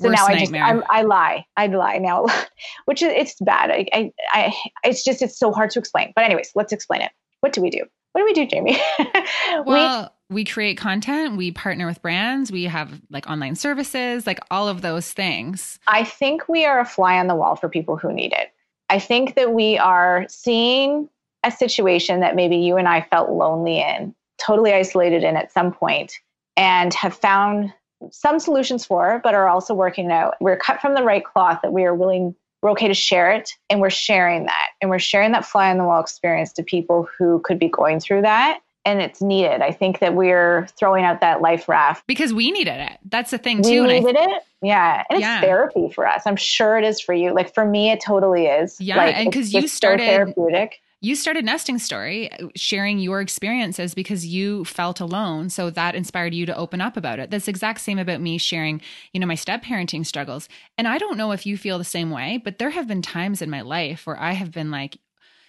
[0.00, 1.44] so Worst now I just I'm, i lie.
[1.56, 2.26] I lie now,
[2.86, 3.70] which is it's bad.
[3.70, 6.12] I, I, I it's just it's so hard to explain.
[6.16, 7.12] But anyways, let's explain it.
[7.40, 7.84] What do we do?
[8.12, 8.78] What do we do, Jamie?
[9.66, 11.36] well, we, we create content.
[11.36, 12.50] We partner with brands.
[12.50, 15.78] We have like online services, like all of those things.
[15.86, 18.52] I think we are a fly on the wall for people who need it.
[18.88, 21.08] I think that we are seeing
[21.44, 25.72] a situation that maybe you and I felt lonely in, totally isolated in at some
[25.72, 26.14] point,
[26.56, 27.72] and have found
[28.10, 30.36] some solutions for, but are also working out.
[30.40, 33.50] We're cut from the right cloth that we are willing, we're okay to share it,
[33.68, 34.68] and we're sharing that.
[34.80, 38.00] And we're sharing that fly on the wall experience to people who could be going
[38.00, 38.60] through that.
[38.86, 39.60] and it's needed.
[39.60, 42.98] I think that we're throwing out that life raft because we needed it.
[43.04, 43.82] That's the thing too.
[43.82, 44.42] we needed it.
[44.62, 46.22] Yeah, and it's therapy for us.
[46.24, 47.34] I'm sure it is for you.
[47.34, 48.80] Like for me, it totally is.
[48.80, 50.80] Yeah, Like, and it's 'cause you so started- therapeutic.
[51.02, 56.44] You started nesting story sharing your experiences because you felt alone so that inspired you
[56.46, 58.80] to open up about it that's exact same about me sharing
[59.12, 62.10] you know my step parenting struggles and i don't know if you feel the same
[62.10, 64.98] way but there have been times in my life where i have been like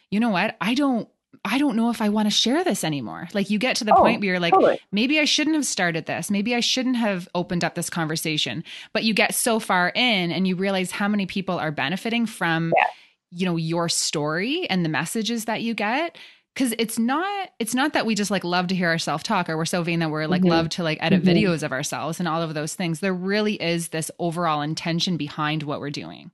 [0.09, 1.07] you know what i don't
[1.45, 3.29] I don't know if I want to share this anymore.
[3.33, 4.81] Like you get to the Oh, point where you're like, totally.
[4.91, 6.29] maybe I shouldn't have started this.
[6.29, 8.65] Maybe I shouldn't have opened up this conversation.
[8.91, 12.73] But you get so far in and you realize how many people are benefiting from
[12.75, 12.83] Yeah.
[13.31, 16.17] You know your story and the messages that you get
[16.53, 19.57] because it's not it's not that we just like love to hear ourselves talk or
[19.57, 20.49] we're so vain that we're like Mhm.
[20.49, 21.27] love to like edit Mhm.
[21.33, 25.63] videos of ourselves and all of those things there really is this overall intention behind
[25.63, 26.31] what we're doing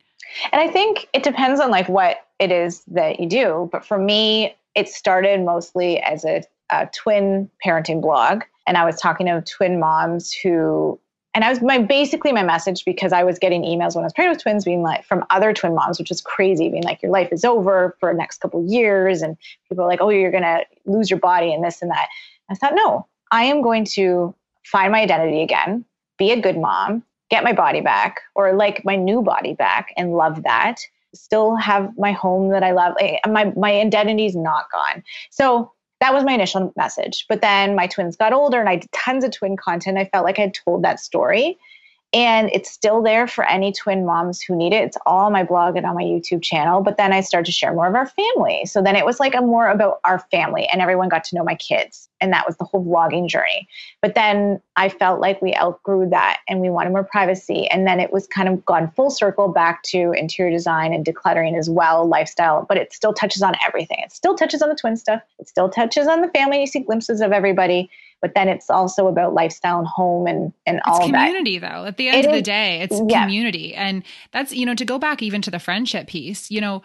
[0.52, 3.70] And I think it depends on like what it is that you do.
[3.72, 8.44] But for me, it started mostly as a, a twin parenting blog.
[8.68, 11.00] And I was talking to twin moms who,
[11.34, 14.14] and I was my basically my message because I was getting emails when I was
[14.14, 17.12] pregnant with twins being like from other twin moms, which is crazy, being like, your
[17.12, 19.22] life is over for the next couple of years.
[19.22, 19.38] And
[19.70, 22.08] people are like, oh, you're to lose your body and this and that.
[22.50, 24.34] I thought, no, I am going to
[24.66, 25.86] find my identity again,
[26.18, 30.14] be a good mom, get my body back or like my new body back and
[30.14, 30.80] love that
[31.14, 35.72] still have my home that i love Like, my my identity is not gone so
[36.00, 37.26] that was my initial message.
[37.28, 39.98] But then my twins got older and i did tons of twin content.
[39.98, 41.58] I felt like i had told that story
[42.14, 45.44] and it's still there for any twin moms who need it it's all on my
[45.44, 48.08] blog and on my youtube channel but then i started to share more of our
[48.08, 51.36] family so then it was like a more about our family and everyone got to
[51.36, 53.68] know my kids and that was the whole vlogging journey
[54.02, 57.68] but then I felt like we outgrew that and we wanted more privacy.
[57.68, 61.58] And then it was kind of gone full circle back to interior design and decluttering
[61.58, 63.98] as well, lifestyle, but it still touches on everything.
[64.04, 65.24] It still touches on the twin stuff.
[65.40, 66.60] It still touches on the family.
[66.60, 67.90] You see glimpses of everybody,
[68.22, 71.26] but then it's also about lifestyle and home and, and it's all of that.
[71.28, 73.24] community though at the end It of the day it's yeah.
[73.24, 76.82] community and that's you know to go back even to the friendship piece you know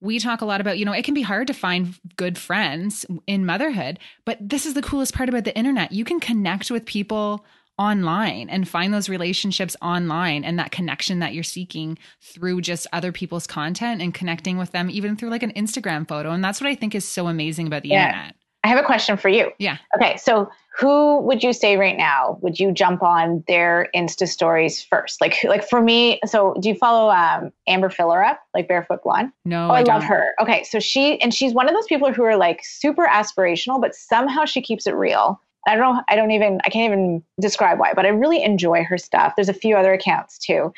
[0.00, 3.06] we talk a lot about you know it can be hard to find good friends
[3.26, 6.84] in motherhood but this is the coolest part about the internet you can connect with
[6.84, 7.44] people
[7.78, 13.10] online and find those relationships online and that connection that you're seeking through just other
[13.12, 16.68] people's content and connecting with them even through like an Instagram photo and that's what
[16.68, 18.08] I think is so amazing about the Yeah.
[18.08, 19.50] internet I have a question for you.
[19.58, 19.78] Yeah.
[19.96, 20.16] Okay.
[20.18, 20.48] So
[20.78, 25.20] who would you say right now would you jump on their Insta stories first?
[25.20, 29.32] Like, like for me, so do you follow um, Amber Fillerup, like Barefoot Blonde?
[29.44, 30.30] no Oh, I, love her.
[30.40, 33.94] Okay, so she and she's one of those people who are like super aspirational, but
[33.94, 35.40] somehow she keeps it real.
[35.66, 36.02] I don't know.
[36.08, 36.60] I don't even.
[36.64, 39.34] I can't even describe why, but I really enjoy her stuff.
[39.36, 40.72] There's a few other accounts too,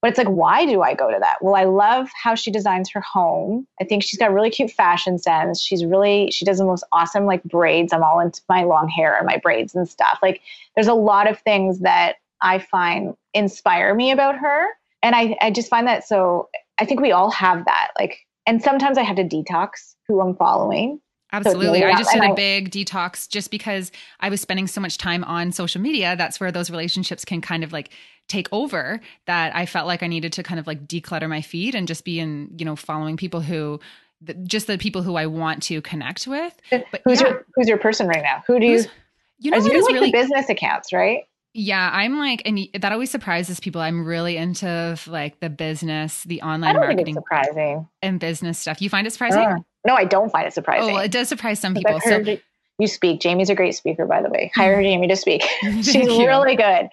[0.00, 1.38] but it's like, why do I go to that?
[1.42, 3.66] Well, I love how she designs her home.
[3.80, 5.60] I think she's got really cute fashion sense.
[5.60, 7.92] She's really she does the most awesome like braids.
[7.92, 10.18] I'm all into my long hair and my braids and stuff.
[10.22, 10.40] Like,
[10.74, 14.68] there's a lot of things that I find inspire me about her,
[15.02, 16.48] and I I just find that so.
[16.78, 17.88] I think we all have that.
[17.98, 21.00] Like, and sometimes I have to detox who I'm following.
[21.32, 21.84] Absolutely.
[21.84, 25.52] I just did a big detox just because I was spending so much time on
[25.52, 26.16] social media.
[26.16, 27.90] That's where those relationships can kind of like
[28.28, 31.74] take over that I felt like I needed to kind of like declutter my feed
[31.74, 33.80] and just be in, you know, following people who
[34.44, 36.54] just the people who I want to connect with.
[36.70, 38.42] But Who's yeah, your Who's your person right now?
[38.46, 38.72] Who do you?
[38.72, 38.88] Who's-
[39.40, 41.22] you know what you like really the business accounts, right?
[41.54, 43.80] yeah, I'm like and that always surprises people.
[43.80, 47.88] I'm really into like the business, the online don't think it's marketing surprising.
[48.02, 48.82] and business stuff.
[48.82, 49.40] You find it surprising?
[49.40, 50.90] Uh, no, I don't find it surprising.
[50.90, 52.00] oh, well, it does surprise some people.
[52.00, 52.38] So you-
[52.86, 53.20] speak.
[53.20, 54.52] Jamie's a great speaker, by the way.
[54.54, 55.42] Hire Jamie to speak.
[55.82, 56.88] She's really good.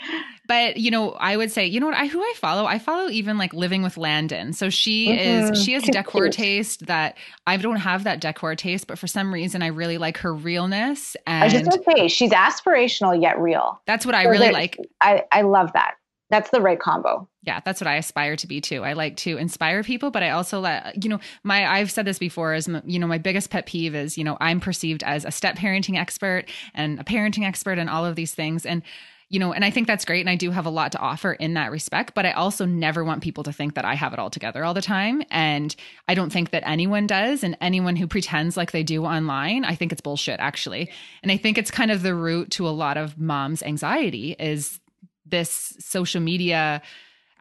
[0.47, 3.09] but you know i would say you know what i who i follow i follow
[3.09, 5.51] even like living with Landyn so she Mhm.
[5.51, 6.33] is she has She's decor cute.
[6.33, 7.17] taste that
[7.47, 11.15] i don't have that decor taste but for some reason i really like her realness
[11.25, 13.81] I was just and say she's aspirational yet real.
[13.87, 15.95] that's what i So really like I I love that.
[16.29, 17.27] That's the right combo.
[17.43, 18.83] yeah that's what i aspire to be too.
[18.83, 22.19] I like to inspire people but i also let you know my i've said this
[22.19, 25.31] before is you know my biggest pet peeve is you know i'm perceived as a
[25.31, 28.65] step parenting expert and a parenting expert and all of these things.
[28.65, 28.81] And
[29.29, 31.33] you know and i think that's great and i do have a lot to offer
[31.33, 34.19] in that respect but i also never want people to think that i have it
[34.19, 35.23] all together all the time.
[35.31, 35.75] And
[36.07, 37.43] i don't think that anyone does.
[37.43, 40.91] And anyone who pretends like they do online i think it's bullshit actually.
[41.23, 44.79] And i think it's kind of the root to a lot of moms anxiety is
[45.25, 46.81] this social media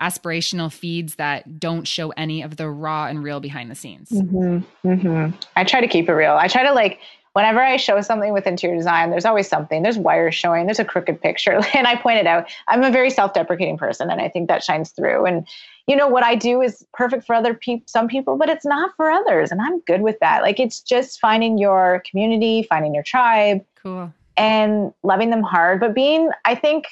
[0.01, 4.11] aspirational feeds that don't show any of the raw and real behind the scenes.
[4.11, 4.89] Mm-hmm.
[4.89, 5.37] Mm-hmm.
[5.57, 6.33] I try to keep it real.
[6.33, 7.01] I try to like
[7.35, 9.83] whenever I show something with interior design, there's always something.
[9.83, 11.61] There's wires showing, there's a crooked picture.
[11.75, 14.91] And I pointed out, I'm a very self deprecating person, and I think that shines
[14.91, 15.27] through.
[15.27, 15.47] And,
[15.87, 18.93] you know, what I do is perfect for other people, some people, but it's not
[18.97, 19.51] for others.
[19.51, 20.43] And I'm good with that.
[20.43, 23.65] Like, it's just finding your community, finding your tribe.
[23.83, 24.13] Cool.
[24.37, 26.87] And loving them hard, but being, I think,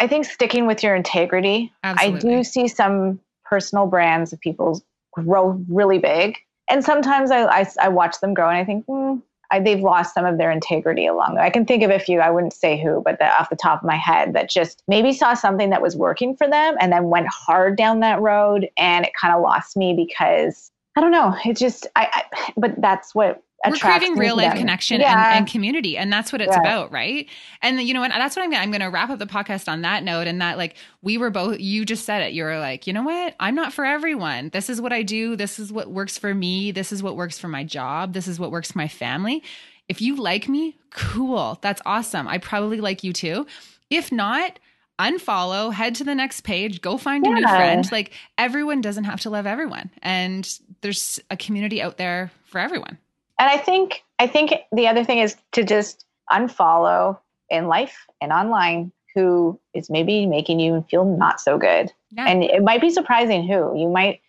[0.00, 1.72] I think sticking with your integrity.
[1.84, 2.30] Absolutely.
[2.34, 4.82] I do see some personal brands of people
[5.12, 6.38] grow really big.
[6.70, 9.20] And sometimes I, I, I watch them grow and I think, mm,
[9.50, 11.46] I, they've lost some of their integrity along the way.
[11.46, 13.82] I can think of a few, I wouldn't say who, but the, off the top
[13.82, 17.10] of my head that just maybe saw something that was working for them and then
[17.10, 21.36] went hard down that road and it kind of lost me because I don't know.
[21.44, 25.28] It just, I, I but that's what we're creating real life connection yeah.
[25.28, 27.28] and, and, community and that's what it's about right?
[27.62, 28.10] And you know what?
[28.10, 30.56] That's what i'm gonna i'm gonna wrap up the podcast on that note and that
[30.56, 32.32] like we were both you just said it.
[32.32, 33.34] You were like you know what?
[33.38, 34.50] I'm not for everyone.
[34.50, 35.36] This is what i do.
[35.36, 36.70] This is what works for me.
[36.70, 38.14] This is what works for my job.
[38.14, 39.42] This is what works for my family.
[39.88, 41.58] If you like me cool.
[41.62, 42.28] That's awesome.
[42.28, 43.46] I probably like you too.
[43.88, 44.58] If not
[44.98, 47.32] unfollow, head to the next page, go find yeah.
[47.32, 47.92] a new friend.
[47.92, 49.90] Like everyone doesn't have to love everyone.
[50.02, 50.48] And
[50.82, 52.98] there's a community out there for everyone
[53.40, 57.18] and I think I think the other thing is to just unfollow
[57.48, 61.90] in life and online who is maybe making you feel not so good.
[62.12, 62.26] Yeah.
[62.28, 63.76] And it might be surprising who.
[63.76, 64.20] You might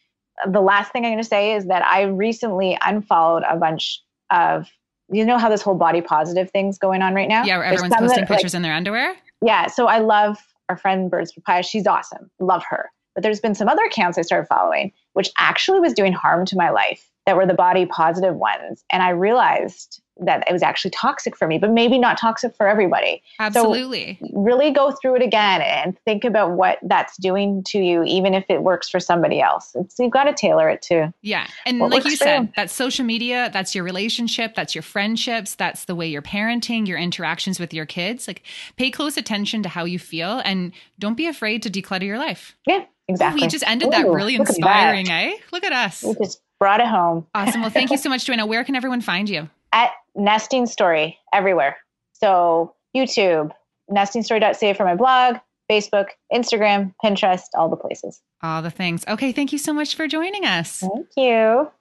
[0.48, 4.02] the last thing I'm going to say is that I recently unfollowed a bunch
[4.32, 4.68] of
[5.12, 7.44] you know how this whole body positive thing's going on right now?
[7.44, 9.14] Yeah, where everyone's posting that, pictures like, in their underwear.
[9.44, 10.38] Yeah, so I love
[10.70, 11.64] our friend Birds Papaya.
[11.64, 12.32] She's awesome.
[12.40, 12.90] Love her.
[13.14, 16.56] But there's been some other accounts I started following, which actually was doing harm to
[16.56, 18.84] my life that were the body positive ones.
[18.90, 22.68] And I realized that it was actually toxic for me, but maybe not toxic for
[22.68, 23.24] everybody.
[23.40, 24.20] Absolutely.
[24.22, 28.34] So really go through it again and think about what that's doing to you, even
[28.34, 29.72] if it works for somebody else.
[29.76, 31.12] It's, you've got to tailor it to.
[31.22, 31.48] Yeah.
[31.66, 32.50] And like you said, you.
[32.56, 36.98] that's social media, that's your relationship, that's your friendships, that's the way you're parenting, your
[36.98, 38.28] interactions with your kids.
[38.28, 38.44] Like
[38.76, 42.56] pay close attention to how you feel and don't be afraid to declutter your life.
[42.68, 42.86] Yeah.
[43.08, 43.42] Exactly.
[43.42, 45.34] we just ended Ooh, that really inspiring, eh?
[45.52, 46.02] Look at us.
[46.02, 47.26] We just brought it home.
[47.34, 47.62] Awesome.
[47.62, 48.46] Well, thank you so much, Joanna.
[48.46, 49.50] Where can everyone find you?
[49.74, 51.76] At Nesting Story everywhere.
[52.14, 53.52] So YouTube,
[53.90, 55.38] nestingstory.ca for my blog,
[55.70, 58.22] Facebook, Instagram, Pinterest, all the places.
[58.44, 59.04] All the things.
[59.08, 59.32] Okay.
[59.32, 60.82] Thank you so much for joining us.
[60.82, 61.72] Thank you.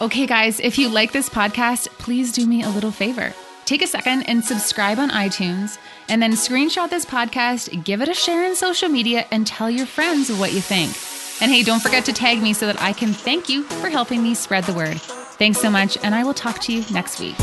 [0.00, 3.32] Okay, guys, if you like this podcast, please do me a little favor.
[3.66, 8.14] Take a second and subscribe on iTunes, and then screenshot this podcast, give it a
[8.14, 11.21] share in social media, and tell your friends what you think.
[11.42, 14.22] And hey, don't forget to tag me so that I can thank you for helping
[14.22, 15.00] me spread the word.
[15.00, 17.34] Thanks so much, and I will talk to you next week.